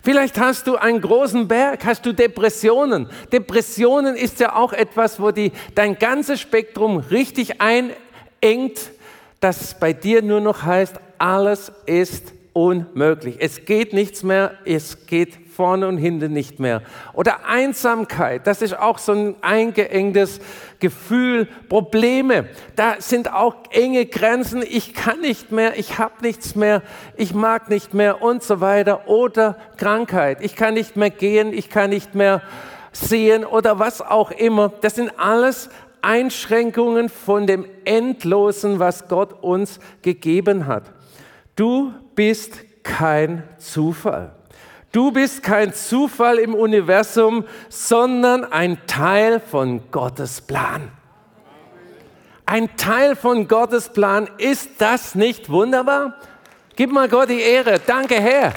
Vielleicht 0.00 0.38
hast 0.38 0.68
du 0.68 0.76
einen 0.76 1.00
großen 1.00 1.48
Berg, 1.48 1.84
hast 1.84 2.06
du 2.06 2.12
Depressionen. 2.12 3.08
Depressionen 3.32 4.14
ist 4.14 4.38
ja 4.38 4.54
auch 4.54 4.72
etwas, 4.72 5.20
wo 5.20 5.32
die, 5.32 5.50
dein 5.74 5.98
ganzes 5.98 6.40
Spektrum 6.40 6.98
richtig 6.98 7.60
einengt, 7.60 8.92
das 9.40 9.80
bei 9.80 9.92
dir 9.92 10.22
nur 10.22 10.40
noch 10.40 10.62
heißt, 10.62 11.00
alles 11.18 11.72
ist 11.86 12.32
unmöglich. 12.52 13.36
Es 13.38 13.64
geht 13.64 13.92
nichts 13.92 14.22
mehr, 14.22 14.52
es 14.64 15.06
geht 15.06 15.38
vorne 15.52 15.88
und 15.88 15.96
hinten 15.96 16.32
nicht 16.32 16.60
mehr. 16.60 16.82
Oder 17.12 17.46
Einsamkeit, 17.46 18.46
das 18.46 18.62
ist 18.62 18.78
auch 18.78 18.98
so 18.98 19.12
ein 19.12 19.36
eingeengtes 19.40 20.40
Gefühl. 20.78 21.46
Probleme, 21.68 22.48
da 22.76 22.96
sind 22.98 23.32
auch 23.32 23.54
enge 23.70 24.06
Grenzen. 24.06 24.62
Ich 24.62 24.94
kann 24.94 25.20
nicht 25.20 25.52
mehr, 25.52 25.78
ich 25.78 25.98
habe 25.98 26.14
nichts 26.22 26.54
mehr, 26.54 26.82
ich 27.16 27.34
mag 27.34 27.70
nicht 27.70 27.94
mehr 27.94 28.22
und 28.22 28.42
so 28.42 28.60
weiter. 28.60 29.08
Oder 29.08 29.56
Krankheit, 29.76 30.38
ich 30.40 30.56
kann 30.56 30.74
nicht 30.74 30.96
mehr 30.96 31.10
gehen, 31.10 31.52
ich 31.52 31.70
kann 31.70 31.90
nicht 31.90 32.14
mehr 32.14 32.42
sehen 32.92 33.44
oder 33.44 33.78
was 33.78 34.02
auch 34.02 34.30
immer. 34.30 34.72
Das 34.80 34.96
sind 34.96 35.12
alles 35.18 35.70
Einschränkungen 36.02 37.08
von 37.08 37.46
dem 37.46 37.64
Endlosen, 37.84 38.78
was 38.78 39.08
Gott 39.08 39.42
uns 39.42 39.78
gegeben 40.02 40.66
hat. 40.66 40.92
Du 41.56 41.92
bist 42.14 42.60
kein 42.82 43.42
Zufall. 43.58 44.32
Du 44.92 45.10
bist 45.10 45.42
kein 45.42 45.72
Zufall 45.72 46.38
im 46.38 46.54
Universum, 46.54 47.44
sondern 47.68 48.44
ein 48.44 48.78
Teil 48.86 49.40
von 49.40 49.90
Gottes 49.90 50.42
Plan. 50.42 50.92
Ein 52.44 52.76
Teil 52.76 53.16
von 53.16 53.48
Gottes 53.48 53.88
Plan. 53.88 54.28
Ist 54.36 54.72
das 54.78 55.14
nicht 55.14 55.48
wunderbar? 55.48 56.16
Gib 56.76 56.92
mal 56.92 57.08
Gott 57.08 57.30
die 57.30 57.40
Ehre. 57.40 57.80
Danke, 57.86 58.16
Herr. 58.16 58.52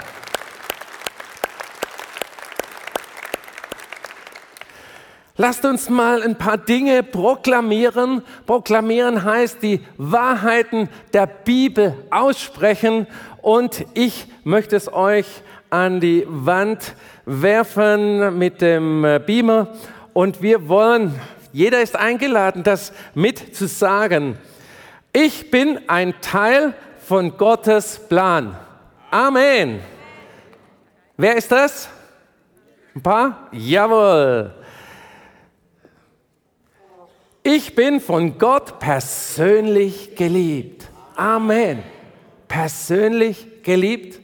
Lasst 5.38 5.65
uns 5.65 5.89
mal 5.89 6.24
ein 6.24 6.38
paar 6.38 6.58
Dinge 6.58 7.04
proklamieren. 7.04 8.21
Proklamieren 8.45 9.24
heißt 9.24 9.62
die 9.62 9.82
Wahrheiten 9.98 10.88
der 11.13 11.28
Bibel 11.28 11.93
aussprechen. 12.10 13.06
Und 13.41 13.86
ich 13.93 14.28
möchte 14.45 14.78
es 14.78 14.91
euch 14.91 15.28
an 15.69 16.00
die 16.00 16.26
Wand 16.28 16.95
werfen 17.26 18.38
mit 18.38 18.62
dem 18.62 19.04
äh, 19.04 19.19
Beamer 19.19 19.67
und 20.13 20.41
wir 20.41 20.69
wollen, 20.69 21.19
jeder 21.52 21.82
ist 21.82 21.95
eingeladen, 21.98 22.63
das 22.63 22.93
mit 23.13 23.56
zu 23.56 23.67
sagen. 23.67 24.38
Ich 25.12 25.52
bin 25.52 25.80
ein 25.88 26.13
Teil 26.21 26.74
von 27.00 27.38
Gottes 27.38 28.00
Plan. 28.00 28.56
Amen. 29.12 29.82
Wer 31.17 31.36
ist 31.36 31.52
das? 31.52 31.89
Ein 32.95 33.02
paar? 33.02 33.50
Jawohl. 33.52 34.54
Ich 37.47 37.75
bin 37.75 38.01
von 38.01 38.39
Gott 38.39 38.79
persönlich 38.79 40.15
geliebt. 40.15 40.89
Amen. 41.15 41.84
Persönlich 42.47 43.62
geliebt. 43.62 44.19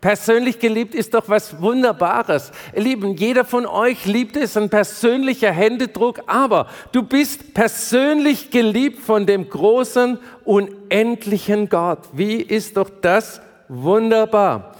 Persönlich 0.00 0.58
geliebt 0.58 0.92
ist 0.92 1.14
doch 1.14 1.28
was 1.28 1.62
Wunderbares. 1.62 2.50
Ihr 2.74 2.82
Lieben, 2.82 3.14
jeder 3.14 3.44
von 3.44 3.66
euch 3.66 4.04
liebt 4.06 4.36
es, 4.36 4.56
ein 4.56 4.68
persönlicher 4.68 5.52
Händedruck, 5.52 6.22
aber 6.26 6.66
du 6.90 7.04
bist 7.04 7.54
persönlich 7.54 8.50
geliebt 8.50 9.00
von 9.00 9.26
dem 9.26 9.48
großen, 9.48 10.18
unendlichen 10.44 11.68
Gott. 11.68 12.00
Wie 12.14 12.34
ist 12.34 12.76
doch 12.76 12.90
das 13.00 13.40
wunderbar? 13.68 14.75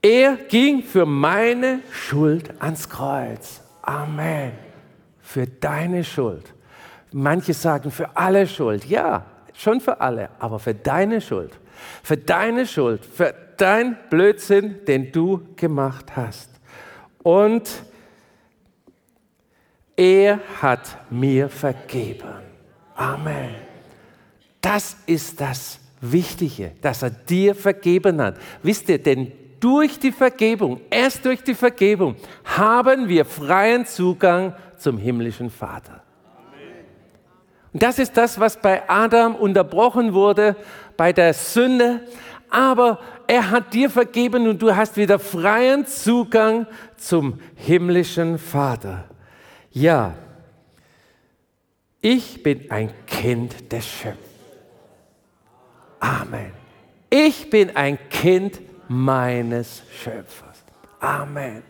Er 0.00 0.36
ging 0.36 0.82
für 0.82 1.06
meine 1.06 1.80
Schuld 1.92 2.52
ans 2.60 2.88
Kreuz. 2.88 3.60
Amen. 3.82 4.52
Für 5.20 5.46
deine 5.46 6.04
Schuld. 6.04 6.54
Manche 7.12 7.54
sagen 7.54 7.90
für 7.90 8.16
alle 8.16 8.46
Schuld. 8.46 8.84
Ja, 8.84 9.24
schon 9.54 9.80
für 9.80 10.00
alle, 10.00 10.30
aber 10.38 10.58
für 10.58 10.74
deine 10.74 11.20
Schuld, 11.20 11.58
für 12.02 12.16
deine 12.16 12.66
Schuld, 12.66 13.04
für 13.04 13.34
dein 13.56 13.98
Blödsinn, 14.08 14.84
den 14.86 15.10
du 15.10 15.40
gemacht 15.56 16.16
hast. 16.16 16.50
Und 17.22 17.68
er 19.96 20.40
hat 20.62 21.10
mir 21.10 21.48
vergeben. 21.48 22.42
Amen. 22.94 23.56
Das 24.60 24.96
ist 25.06 25.40
das 25.40 25.80
Wichtige, 26.00 26.72
dass 26.80 27.02
er 27.02 27.10
dir 27.10 27.54
vergeben 27.54 28.20
hat. 28.20 28.36
Wisst 28.62 28.88
ihr, 28.88 29.02
denn 29.02 29.32
durch 29.60 29.98
die 29.98 30.12
Vergebung, 30.12 30.80
erst 30.90 31.24
durch 31.24 31.42
die 31.42 31.54
Vergebung, 31.54 32.16
haben 32.44 33.08
wir 33.08 33.24
freien 33.24 33.86
Zugang 33.86 34.54
zum 34.76 34.98
himmlischen 34.98 35.50
Vater. 35.50 36.02
Und 37.72 37.82
das 37.82 37.98
ist 37.98 38.16
das, 38.16 38.40
was 38.40 38.56
bei 38.56 38.88
Adam 38.88 39.34
unterbrochen 39.34 40.14
wurde, 40.14 40.56
bei 40.96 41.12
der 41.12 41.34
Sünde. 41.34 42.00
Aber 42.50 42.98
er 43.26 43.50
hat 43.50 43.74
dir 43.74 43.90
vergeben 43.90 44.48
und 44.48 44.62
du 44.62 44.74
hast 44.74 44.96
wieder 44.96 45.18
freien 45.18 45.86
Zugang 45.86 46.66
zum 46.96 47.40
himmlischen 47.56 48.38
Vater. 48.38 49.04
Ja, 49.70 50.14
ich 52.00 52.42
bin 52.42 52.70
ein 52.70 52.90
Kind 53.06 53.70
des 53.70 53.86
Schöpfers. 53.86 54.18
Amen. 56.00 56.52
Ich 57.10 57.50
bin 57.50 57.76
ein 57.76 57.98
Kind 58.08 58.60
meines 58.88 59.82
Schöpfers. 60.02 60.64
Amen. 61.00 61.62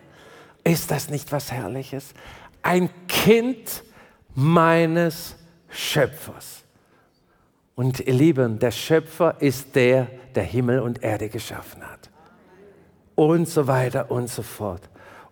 Ist 0.64 0.90
das 0.90 1.08
nicht 1.08 1.30
was 1.32 1.52
Herrliches? 1.52 2.14
Ein 2.62 2.90
Kind 3.06 3.82
meines 4.34 5.36
Schöpfers. 5.68 6.64
Und 7.74 8.00
ihr 8.00 8.12
Lieben, 8.12 8.58
der 8.58 8.70
Schöpfer 8.70 9.36
ist 9.40 9.74
der, 9.76 10.08
der 10.34 10.42
Himmel 10.42 10.80
und 10.80 11.02
Erde 11.02 11.28
geschaffen 11.28 11.82
hat. 11.82 12.10
Und 13.14 13.48
so 13.48 13.66
weiter 13.66 14.10
und 14.10 14.28
so 14.28 14.42
fort. 14.42 14.82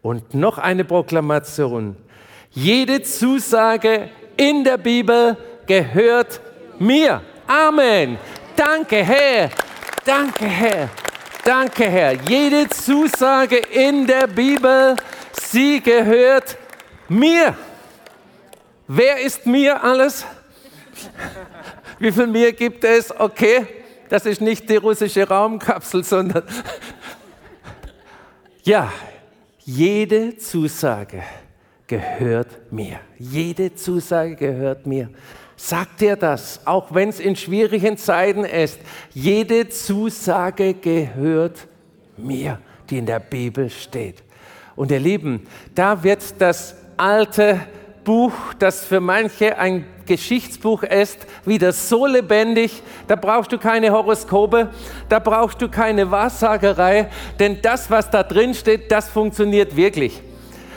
Und 0.03 0.35
noch 0.35 0.59
eine 0.59 0.85
Proklamation. 0.85 1.97
Jede 2.51 3.03
Zusage 3.03 4.11
in 4.37 4.65
der 4.65 4.79
Bibel 4.79 5.37
gehört 5.67 6.41
mir. 6.79 7.21
Amen. 7.47 8.19
Danke, 8.55 9.05
Herr. 9.05 9.51
Danke, 10.05 10.47
Herr. 10.47 10.89
Danke, 11.47 11.89
Herr. 11.89 12.15
Jede 12.29 12.69
Zusage 12.69 13.59
in 13.59 14.05
der 14.05 14.27
Bibel, 14.27 14.97
sie 15.41 15.81
gehört 15.81 16.59
mir. 17.09 17.57
Wer 18.89 19.21
ist 19.21 19.47
mir 19.47 19.81
alles? 19.81 20.27
Wie 22.01 22.11
viel 22.11 22.27
mir 22.27 22.53
gibt 22.53 22.83
es? 22.83 23.15
Okay, 23.17 23.65
das 24.09 24.27
ist 24.27 24.41
nicht 24.41 24.69
die 24.69 24.75
russische 24.75 25.29
Raumkapsel, 25.29 26.03
sondern 26.03 26.43
ja, 28.65 28.93
jede 29.61 30.37
Zusage 30.39 31.23
gehört 31.87 32.73
mir. 32.73 32.99
Jede 33.21 33.73
Zusage 33.73 34.35
gehört 34.35 34.85
mir. 34.85 35.11
Sagt 35.67 36.01
dir 36.01 36.15
das, 36.15 36.61
auch 36.65 36.95
wenn 36.95 37.09
es 37.09 37.19
in 37.19 37.35
schwierigen 37.35 37.97
Zeiten 37.97 38.45
ist. 38.45 38.79
Jede 39.13 39.69
Zusage 39.69 40.75
gehört 40.75 41.67
mir, 42.17 42.61
die 42.89 42.99
in 42.99 43.07
der 43.07 43.19
Bibel 43.19 43.69
steht. 43.69 44.23
Und 44.77 44.93
ihr 44.93 45.01
Lieben, 45.01 45.45
da 45.75 46.05
wird 46.05 46.23
das 46.39 46.77
alte 46.97 47.63
Buch, 48.05 48.33
das 48.61 48.85
für 48.85 49.01
manche 49.01 49.59
ein 49.59 49.85
Geschichtsbuch 50.07 50.85
ist, 50.85 51.27
wieder 51.45 51.73
so 51.73 52.07
lebendig, 52.07 52.81
da 53.09 53.17
brauchst 53.17 53.51
du 53.51 53.59
keine 53.59 53.91
Horoskope, 53.91 54.71
da 55.09 55.19
brauchst 55.19 55.61
du 55.61 55.69
keine 55.69 56.13
Wahrsagerei, 56.13 57.11
denn 57.41 57.59
das, 57.61 57.91
was 57.91 58.09
da 58.09 58.23
drin 58.23 58.55
steht, 58.55 58.93
das 58.93 59.09
funktioniert 59.09 59.75
wirklich. 59.75 60.23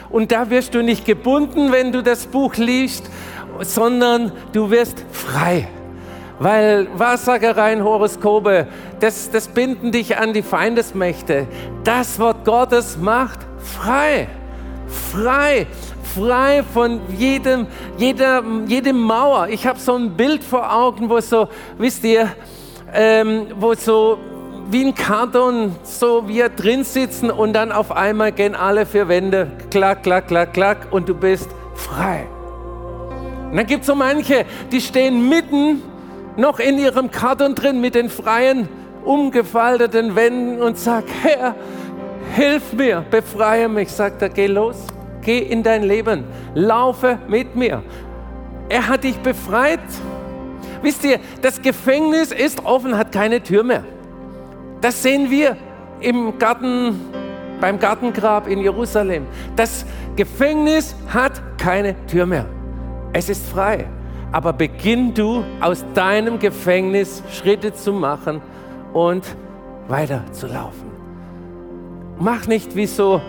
Und 0.10 0.32
da 0.32 0.50
wirst 0.50 0.74
du 0.74 0.82
nicht 0.82 1.06
gebunden, 1.06 1.72
wenn 1.72 1.92
du 1.92 2.02
das 2.02 2.26
Buch 2.26 2.56
liest, 2.56 3.12
sondern 3.62 4.32
du 4.54 4.70
wirst 4.72 5.04
frei. 5.12 5.68
Weil 6.40 6.88
Wahrsagereien, 6.98 7.84
Horoskope, 7.84 8.68
das, 9.00 9.30
das 9.30 9.50
binden 9.50 9.92
dich 9.92 10.18
an 10.18 10.34
die 10.34 10.42
Feindesmächte. 10.42 11.48
Das 11.84 12.18
Wort 12.20 12.46
Gottes 12.46 12.98
macht 12.98 13.40
frei. 13.60 14.28
Frei 15.12 15.68
frei 16.16 16.64
von 16.64 17.02
jedem, 17.18 17.68
jeder, 17.98 18.44
jedem 18.68 19.00
Mauer. 19.00 19.48
Ich 19.50 19.68
habe 19.68 19.80
so 19.80 19.96
ein 19.96 20.12
Bild 20.12 20.44
vor 20.44 20.74
Augen, 20.74 21.10
wo 21.10 21.20
so, 21.20 21.48
wisst 21.78 22.04
ihr, 22.04 22.30
ähm, 22.94 23.48
wo 23.60 23.74
so 23.74 24.18
wie 24.70 24.86
ein 24.86 24.94
Karton, 24.94 25.76
so 25.84 26.28
wir 26.28 26.50
drin 26.50 26.84
sitzen 26.84 27.32
und 27.32 27.54
dann 27.54 27.72
auf 27.72 27.92
einmal 27.92 28.32
gehen 28.32 28.56
alle 28.56 28.86
vier 28.86 29.08
Wände, 29.08 29.52
klack, 29.72 30.04
klack, 30.04 30.28
klack, 30.28 30.54
klack 30.54 30.88
und 30.92 31.10
du 31.10 31.16
bist 31.16 31.50
frei. 31.74 32.28
Und 33.50 33.58
dann 33.58 33.66
gibt 33.66 33.82
es 33.82 33.88
so 33.88 33.96
manche, 33.96 34.46
die 34.72 34.82
stehen 34.82 35.28
mitten 35.28 35.82
noch 36.38 36.60
in 36.60 36.78
ihrem 36.78 37.12
Karton 37.12 37.56
drin 37.56 37.82
mit 37.82 37.96
den 37.96 38.10
freien, 38.10 38.70
umgefalteten 39.04 40.16
Wänden 40.16 40.62
und 40.62 40.78
sagen, 40.78 41.08
Herr, 41.24 41.56
hilf 42.36 42.74
mir, 42.74 43.04
befreie 43.10 43.68
mich. 43.68 43.92
Sagt 43.92 44.22
er, 44.22 44.30
geh 44.30 44.48
los, 44.48 44.78
geh 45.22 45.40
in 45.40 45.64
dein 45.64 45.84
Leben, 45.84 46.26
laufe 46.54 47.18
mit 47.28 47.56
mir. 47.56 47.84
Er 48.70 48.88
hat 48.88 49.04
dich 49.04 49.18
befreit. 49.18 49.80
Wisst 50.82 51.04
ihr, 51.04 51.20
das 51.42 51.62
Gefängnis 51.62 52.32
ist 52.32 52.64
offen, 52.66 52.98
hat 52.98 53.12
keine 53.12 53.42
Tür 53.42 53.64
mehr. 53.64 53.84
Das 54.82 55.02
sehen 55.02 55.30
wir 55.30 55.58
im 56.00 56.38
Garten, 56.38 57.00
beim 57.60 57.80
Gartengrab 57.80 58.48
in 58.48 58.60
Jerusalem. 58.60 59.26
Das 59.56 59.86
Gefängnis 60.16 60.96
hat 61.12 61.42
keine 61.58 61.96
Tür 62.06 62.26
mehr. 62.26 62.46
Es 63.14 63.30
ist 63.30 63.48
frei. 63.48 63.86
Aber 64.32 64.54
beginn 64.54 65.14
du 65.14 65.44
aus 65.60 65.84
deinem 65.96 66.38
Gefängnis 66.38 67.24
Schritte 67.32 67.74
zu 67.74 67.92
machen 67.92 68.42
und 68.94 69.24
weiter 69.88 70.24
zu 70.32 70.48
laufen. 70.48 70.90
Mach 72.20 72.46
nicht 72.48 72.76
wie 72.76 72.86
so, 72.86 73.22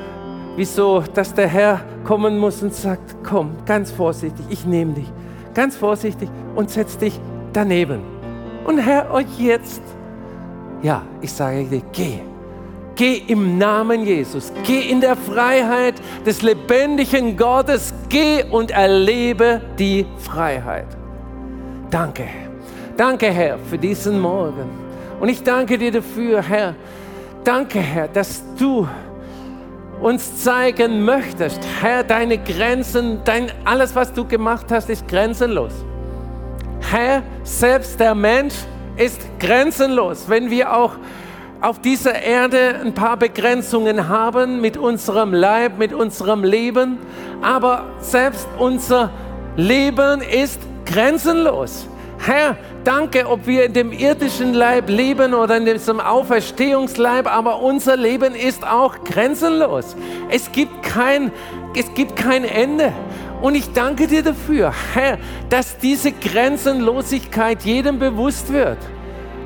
wie 0.56 0.64
so, 0.64 1.02
dass 1.14 1.32
der 1.32 1.48
Herr 1.48 1.80
kommen 2.04 2.38
muss 2.38 2.62
und 2.62 2.74
sagt, 2.74 3.16
komm, 3.22 3.52
ganz 3.64 3.90
vorsichtig, 3.90 4.44
ich 4.50 4.66
nehme 4.66 4.92
dich. 4.92 5.10
Ganz 5.54 5.76
vorsichtig 5.76 6.28
und 6.54 6.70
setz 6.70 6.98
dich 6.98 7.18
daneben. 7.52 8.02
Und 8.64 8.78
Herr, 8.78 9.10
euch 9.12 9.38
jetzt, 9.38 9.82
ja, 10.82 11.02
ich 11.20 11.32
sage 11.32 11.64
dir, 11.64 11.82
geh. 11.92 12.29
Geh 12.96 13.22
im 13.26 13.58
Namen 13.58 14.04
Jesus. 14.04 14.52
Geh 14.64 14.90
in 14.90 15.00
der 15.00 15.16
Freiheit 15.16 15.94
des 16.26 16.42
lebendigen 16.42 17.36
Gottes. 17.36 17.94
Geh 18.08 18.44
und 18.44 18.70
erlebe 18.70 19.60
die 19.78 20.06
Freiheit. 20.18 20.86
Danke. 21.90 22.24
Danke, 22.96 23.30
Herr, 23.30 23.58
für 23.58 23.78
diesen 23.78 24.20
Morgen. 24.20 24.68
Und 25.20 25.28
ich 25.28 25.42
danke 25.42 25.78
dir 25.78 25.90
dafür, 25.90 26.42
Herr. 26.42 26.74
Danke, 27.44 27.78
Herr, 27.78 28.08
dass 28.08 28.42
du 28.58 28.86
uns 30.00 30.42
zeigen 30.42 31.04
möchtest, 31.04 31.60
Herr, 31.80 32.02
deine 32.02 32.38
Grenzen, 32.38 33.20
dein, 33.24 33.50
alles, 33.64 33.94
was 33.94 34.12
du 34.12 34.26
gemacht 34.26 34.66
hast, 34.70 34.88
ist 34.88 35.06
grenzenlos. 35.08 35.72
Herr, 36.90 37.22
selbst 37.42 38.00
der 38.00 38.14
Mensch 38.14 38.54
ist 38.96 39.20
grenzenlos. 39.38 40.24
Wenn 40.28 40.50
wir 40.50 40.74
auch 40.74 40.92
auf 41.60 41.80
dieser 41.80 42.22
Erde 42.22 42.76
ein 42.82 42.94
paar 42.94 43.16
Begrenzungen 43.16 44.08
haben 44.08 44.60
mit 44.60 44.76
unserem 44.76 45.34
Leib, 45.34 45.78
mit 45.78 45.92
unserem 45.92 46.42
Leben, 46.42 46.98
aber 47.42 47.84
selbst 48.00 48.48
unser 48.58 49.10
Leben 49.56 50.22
ist 50.22 50.60
grenzenlos. 50.86 51.86
Herr, 52.18 52.56
danke, 52.84 53.26
ob 53.28 53.46
wir 53.46 53.64
in 53.64 53.72
dem 53.72 53.92
irdischen 53.92 54.54
Leib 54.54 54.88
leben 54.88 55.34
oder 55.34 55.56
in 55.56 55.64
diesem 55.66 56.00
Auferstehungsleib, 56.00 57.26
aber 57.26 57.62
unser 57.62 57.96
Leben 57.96 58.34
ist 58.34 58.66
auch 58.66 59.04
grenzenlos. 59.04 59.96
Es 60.30 60.52
gibt 60.52 60.82
kein, 60.82 61.30
es 61.74 61.92
gibt 61.94 62.16
kein 62.16 62.44
Ende. 62.44 62.92
Und 63.40 63.54
ich 63.54 63.72
danke 63.72 64.06
dir 64.06 64.22
dafür, 64.22 64.72
Herr, 64.92 65.18
dass 65.48 65.78
diese 65.78 66.12
Grenzenlosigkeit 66.12 67.62
jedem 67.62 67.98
bewusst 67.98 68.52
wird. 68.52 68.78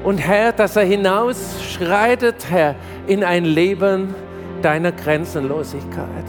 Und 0.04 0.18
Herr, 0.18 0.52
dass 0.52 0.76
er 0.76 0.84
hinausschreitet, 0.84 2.50
Herr, 2.50 2.74
in 3.06 3.24
ein 3.24 3.46
Leben 3.46 4.14
deiner 4.60 4.92
Grenzenlosigkeit. 4.92 6.24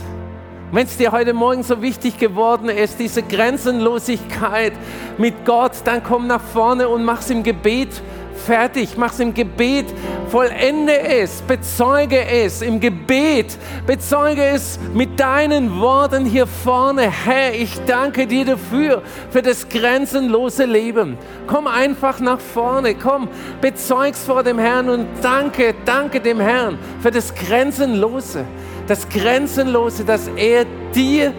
Wenn 0.72 0.88
es 0.88 0.96
dir 0.96 1.12
heute 1.12 1.34
Morgen 1.34 1.62
so 1.62 1.82
wichtig 1.82 2.18
geworden 2.18 2.70
ist, 2.70 3.00
diese 3.00 3.22
Grenzenlosigkeit 3.22 4.72
mit 5.18 5.46
Gott, 5.46 5.74
dann 5.84 6.02
komm 6.04 6.26
nach 6.28 6.42
vorne 6.42 6.88
und 6.88 7.04
mach's 7.04 7.30
im 7.30 7.44
Gebet 7.44 8.02
fertig, 8.36 8.98
mach's 8.98 9.20
im 9.20 9.34
Gebet, 9.34 9.86
vollende 10.30 11.00
es, 11.00 11.42
bezeuge 11.42 12.26
es 12.26 12.62
im 12.62 12.80
Gebet, 12.80 13.58
bezeuge 13.86 14.44
es 14.44 14.80
mit 14.94 15.20
deinen 15.20 15.80
Worten 15.80 16.26
hier 16.26 16.48
vorne. 16.48 17.10
Herr, 17.10 17.54
ich 17.54 17.80
danke 17.86 18.28
dir 18.28 18.46
dafür, 18.46 19.02
für 19.30 19.42
das 19.42 19.68
grenzenlose 19.70 20.66
Leben. 20.66 21.18
Komm 21.48 21.68
einfach 21.68 22.20
nach 22.20 22.40
vorne, 22.40 22.96
komm, 22.96 23.28
bezeug's 23.62 24.24
vor 24.24 24.44
dem 24.44 24.60
Herrn 24.60 24.90
und 24.90 25.08
danke, 25.22 25.76
danke 25.86 26.20
dem 26.20 26.40
Herrn 26.40 26.78
für 27.02 27.12
das 27.12 27.34
Grenzenlose 27.34 28.46
das 28.88 29.08
Grenzenlose, 29.10 30.04
das 30.06 30.28
er 30.36 30.66
dir 30.94 31.34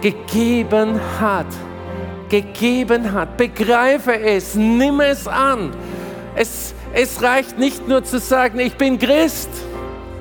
gegeben 0.00 1.00
hat. 1.20 1.46
Gegeben 2.28 3.12
hat. 3.12 3.36
Begreife 3.36 4.18
es, 4.18 4.54
nimm 4.54 5.00
es 5.00 5.26
an. 5.26 5.70
Es, 6.40 6.72
es 6.94 7.20
reicht 7.20 7.58
nicht 7.58 7.88
nur 7.88 8.04
zu 8.04 8.20
sagen, 8.20 8.60
ich 8.60 8.74
bin 8.74 8.96
Christ, 8.96 9.50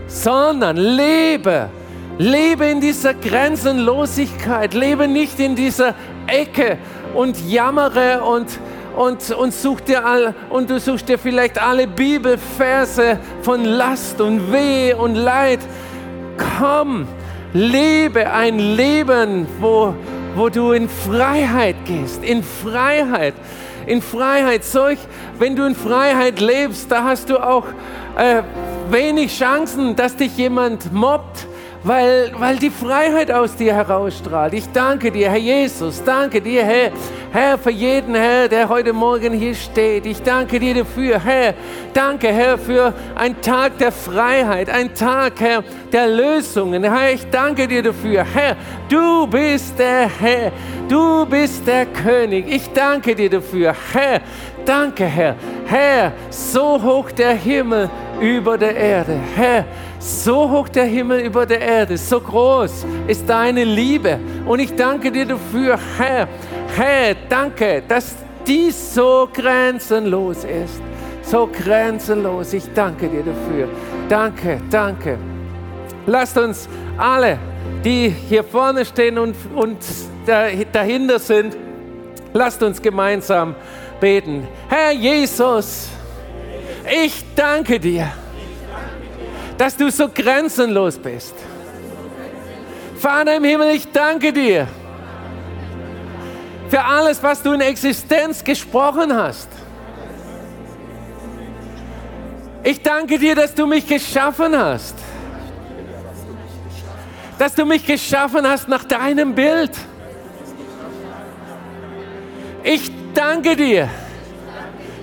sondern 0.07 0.75
lebe. 0.75 1.69
Lebe 2.17 2.65
in 2.65 2.81
dieser 2.81 3.13
Grenzenlosigkeit. 3.13 4.73
Lebe 4.73 5.07
nicht 5.07 5.39
in 5.39 5.55
dieser 5.55 5.93
Ecke 6.25 6.79
und 7.13 7.37
jammere 7.47 8.23
und, 8.23 8.47
und, 8.95 9.29
und, 9.29 9.53
such 9.53 9.81
dir 9.81 10.03
all, 10.03 10.33
und 10.49 10.71
du 10.71 10.79
suchst 10.79 11.07
dir 11.07 11.19
vielleicht 11.19 11.61
alle 11.61 11.85
Bibelverse 11.85 13.19
von 13.43 13.63
Last 13.63 14.19
und 14.19 14.51
Weh 14.51 14.95
und 14.95 15.13
Leid 15.13 15.59
komm, 16.57 17.07
lebe 17.53 18.31
ein 18.31 18.57
Leben, 18.57 19.45
wo, 19.59 19.93
wo 20.35 20.49
du 20.49 20.71
in 20.71 20.89
Freiheit 20.89 21.75
gehst, 21.85 22.23
in 22.23 22.41
Freiheit, 22.41 23.35
in 23.87 24.01
Freiheit. 24.01 24.63
Solch, 24.63 24.99
wenn 25.39 25.55
du 25.55 25.65
in 25.65 25.73
Freiheit 25.73 26.39
lebst, 26.39 26.91
da 26.91 27.03
hast 27.03 27.29
du 27.29 27.37
auch 27.37 27.65
äh, 28.17 28.43
wenig 28.91 29.35
Chancen, 29.35 29.95
dass 29.95 30.15
dich 30.15 30.37
jemand 30.37 30.93
mobbt, 30.93 31.47
weil, 31.83 32.31
weil 32.37 32.57
die 32.57 32.69
Freiheit 32.69 33.31
aus 33.31 33.55
dir 33.55 33.73
herausstrahlt. 33.73 34.53
Ich 34.53 34.69
danke 34.71 35.11
dir, 35.11 35.29
Herr 35.29 35.37
Jesus, 35.37 36.03
danke 36.03 36.41
dir, 36.41 36.63
Herr, 36.63 36.91
Herr, 37.31 37.57
für 37.57 37.71
jeden, 37.71 38.15
Herr, 38.15 38.47
der 38.47 38.67
heute 38.67 38.93
Morgen 38.93 39.33
hier 39.33 39.53
steht. 39.53 40.05
Ich 40.05 40.21
danke 40.21 40.59
dir 40.59 40.73
dafür, 40.73 41.19
Herr. 41.23 41.53
Danke, 41.93 42.29
Herr, 42.29 42.57
für 42.57 42.93
einen 43.15 43.39
Tag 43.41 43.77
der 43.77 43.91
Freiheit, 43.91 44.69
ein 44.69 44.93
Tag, 44.93 45.33
Herr, 45.39 45.63
der 45.91 46.07
Lösungen. 46.07 46.83
Herr, 46.83 47.13
ich 47.13 47.29
danke 47.29 47.67
dir 47.67 47.83
dafür, 47.83 48.25
Herr. 48.33 48.55
Du 48.89 49.27
bist 49.27 49.77
der 49.77 50.09
Herr, 50.19 50.51
du 50.87 51.25
bist 51.25 51.67
der 51.67 51.85
König. 51.85 52.45
Ich 52.47 52.71
danke 52.71 53.13
dir 53.13 53.29
dafür, 53.29 53.75
Herr. 53.93 54.21
Danke, 54.65 55.05
Herr. 55.05 55.35
Herr, 55.65 56.11
so 56.29 56.81
hoch 56.81 57.11
der 57.11 57.33
Himmel 57.35 57.89
über 58.19 58.57
der 58.57 58.75
Erde. 58.75 59.19
Herr, 59.35 59.65
so 59.99 60.49
hoch 60.49 60.69
der 60.69 60.85
Himmel 60.85 61.21
über 61.21 61.45
der 61.45 61.61
Erde, 61.61 61.97
so 61.97 62.19
groß 62.19 62.85
ist 63.07 63.27
deine 63.27 63.63
Liebe. 63.63 64.19
Und 64.45 64.59
ich 64.59 64.75
danke 64.75 65.11
dir 65.11 65.25
dafür, 65.25 65.79
Herr. 65.97 66.27
Herr, 66.75 67.15
danke, 67.29 67.83
dass 67.87 68.15
dies 68.45 68.93
so 68.93 69.27
grenzenlos 69.31 70.43
ist. 70.43 70.81
So 71.23 71.47
grenzenlos. 71.47 72.53
Ich 72.53 72.71
danke 72.73 73.09
dir 73.09 73.23
dafür. 73.23 73.67
Danke, 74.07 74.61
danke. 74.69 75.17
Lasst 76.05 76.37
uns 76.37 76.69
alle, 76.97 77.37
die 77.83 78.09
hier 78.09 78.43
vorne 78.43 78.85
stehen 78.85 79.17
und, 79.17 79.35
und 79.53 79.77
dahinter 80.71 81.19
sind, 81.19 81.57
lasst 82.33 82.63
uns 82.63 82.81
gemeinsam 82.81 83.55
beten. 83.99 84.47
Herr 84.69 84.91
Jesus, 84.91 85.89
ich 86.85 87.25
danke 87.35 87.79
dir 87.79 88.09
dass 89.57 89.75
du 89.75 89.89
so 89.89 90.07
grenzenlos 90.09 90.97
bist. 90.97 91.33
Vater 92.97 93.35
im 93.35 93.43
Himmel, 93.43 93.75
ich 93.75 93.91
danke 93.91 94.31
dir 94.33 94.67
für 96.69 96.83
alles, 96.83 97.21
was 97.23 97.41
du 97.41 97.53
in 97.53 97.61
Existenz 97.61 98.43
gesprochen 98.43 99.15
hast. 99.15 99.47
Ich 102.63 102.81
danke 102.81 103.17
dir, 103.17 103.35
dass 103.35 103.53
du 103.53 103.65
mich 103.65 103.87
geschaffen 103.87 104.57
hast. 104.57 104.95
Dass 107.37 107.53
du 107.53 107.65
mich 107.65 107.85
geschaffen 107.85 108.45
hast 108.45 108.67
nach 108.67 108.83
deinem 108.83 109.33
Bild. 109.33 109.71
Ich 112.63 112.91
danke 113.13 113.55
dir, 113.55 113.87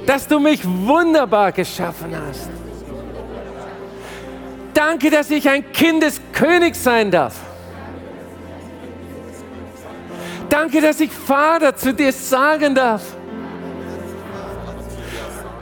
dass 0.05 0.29
du 0.29 0.39
mich 0.39 0.61
wunderbar 0.65 1.53
geschaffen 1.53 2.15
hast. 2.29 2.64
Danke, 4.75 5.09
dass 5.09 5.31
ich 5.31 5.49
ein 5.49 5.73
Kind 5.73 6.03
des 6.03 6.21
Königs 6.33 6.83
sein 6.83 7.11
darf. 7.11 7.35
Danke, 10.49 10.81
dass 10.81 11.01
ich 11.01 11.11
Vater 11.11 11.75
zu 11.75 11.95
dir 11.95 12.13
sagen 12.13 12.75
darf. 12.75 13.03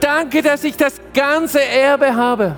Danke, 0.01 0.43
dass 0.43 0.65
ich 0.65 0.77
das 0.77 0.95
ganze 1.15 1.63
Erbe 1.63 2.15
habe. 2.15 2.57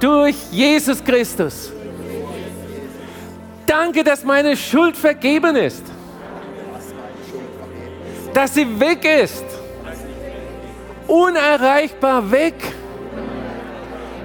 Durch 0.00 0.36
Jesus 0.50 1.02
Christus. 1.02 1.72
Danke, 3.66 4.04
dass 4.04 4.24
meine 4.24 4.56
Schuld 4.56 4.96
vergeben 4.96 5.56
ist. 5.56 5.84
Dass 8.34 8.54
sie 8.54 8.78
weg 8.78 9.04
ist. 9.04 9.44
Unerreichbar 11.06 12.30
weg. 12.30 12.54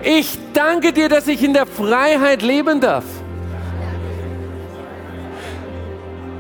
Ich 0.04 0.38
danke 0.54 0.92
dir, 0.92 1.08
dass 1.08 1.28
ich 1.28 1.42
in 1.42 1.54
der 1.54 1.66
Freiheit 1.66 2.42
leben 2.42 2.82
darf. 2.82 3.06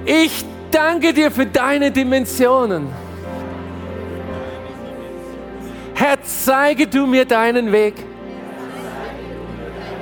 Ich 0.05 0.43
danke 0.70 1.14
dir 1.14 1.32
für 1.32 1.45
deine 1.45 1.89
Dimensionen. 1.89 2.89
Herr, 5.95 6.18
zeige 6.24 6.88
du 6.88 7.07
mir 7.07 7.24
deinen 7.24 7.72
Weg. 7.72 7.93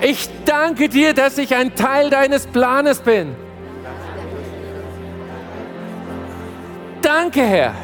Ich 0.01 0.27
danke 0.45 0.89
dir, 0.89 1.13
dass 1.13 1.37
ich 1.37 1.53
ein 1.53 1.75
Teil 1.75 2.09
deines 2.09 2.47
Planes 2.47 2.99
bin. 2.99 3.35
Danke, 7.03 7.41
Herr. 7.41 7.75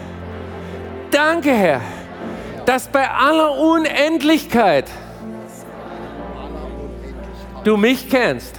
Danke, 1.11 1.51
Herr, 1.51 1.82
dass 2.65 2.88
bei 2.88 3.07
aller 3.07 3.51
Unendlichkeit 3.59 4.86
du 7.68 7.76
mich 7.76 8.09
kennst. 8.09 8.55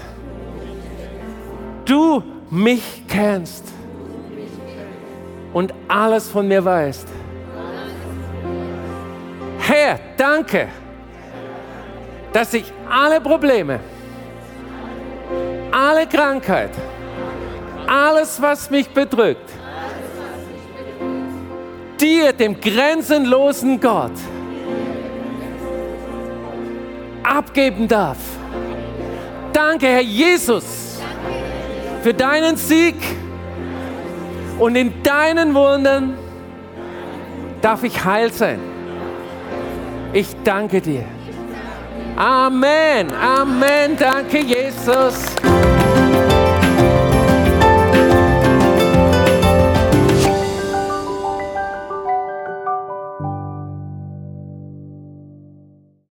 Du 1.86 2.22
mich 2.50 3.04
kennst 3.08 3.64
und 5.54 5.72
alles 5.88 6.28
von 6.28 6.46
mir 6.46 6.62
weißt. 6.62 7.08
Herr, 9.60 9.98
danke, 10.18 10.68
dass 12.34 12.52
ich 12.52 12.70
alle 12.90 13.18
Probleme, 13.22 13.80
alle 15.72 16.06
Krankheit, 16.06 16.72
alles, 17.86 18.40
was 18.42 18.68
mich 18.68 18.90
bedrückt, 18.90 19.50
dir, 21.98 22.34
dem 22.34 22.60
grenzenlosen 22.60 23.80
Gott, 23.80 24.12
abgeben 27.22 27.88
darf. 27.88 28.37
Danke, 29.58 29.88
Herr 29.88 30.02
Jesus, 30.02 31.00
für 32.04 32.14
deinen 32.14 32.56
Sieg 32.56 32.94
und 34.56 34.76
in 34.76 35.02
deinen 35.02 35.52
Wundern 35.52 36.16
darf 37.60 37.82
ich 37.82 38.04
heil 38.04 38.32
sein. 38.32 38.60
Ich 40.12 40.28
danke 40.44 40.80
dir. 40.80 41.04
Amen. 42.14 43.12
Amen. 43.12 43.96
Danke, 43.98 44.38
Jesus. 44.38 45.34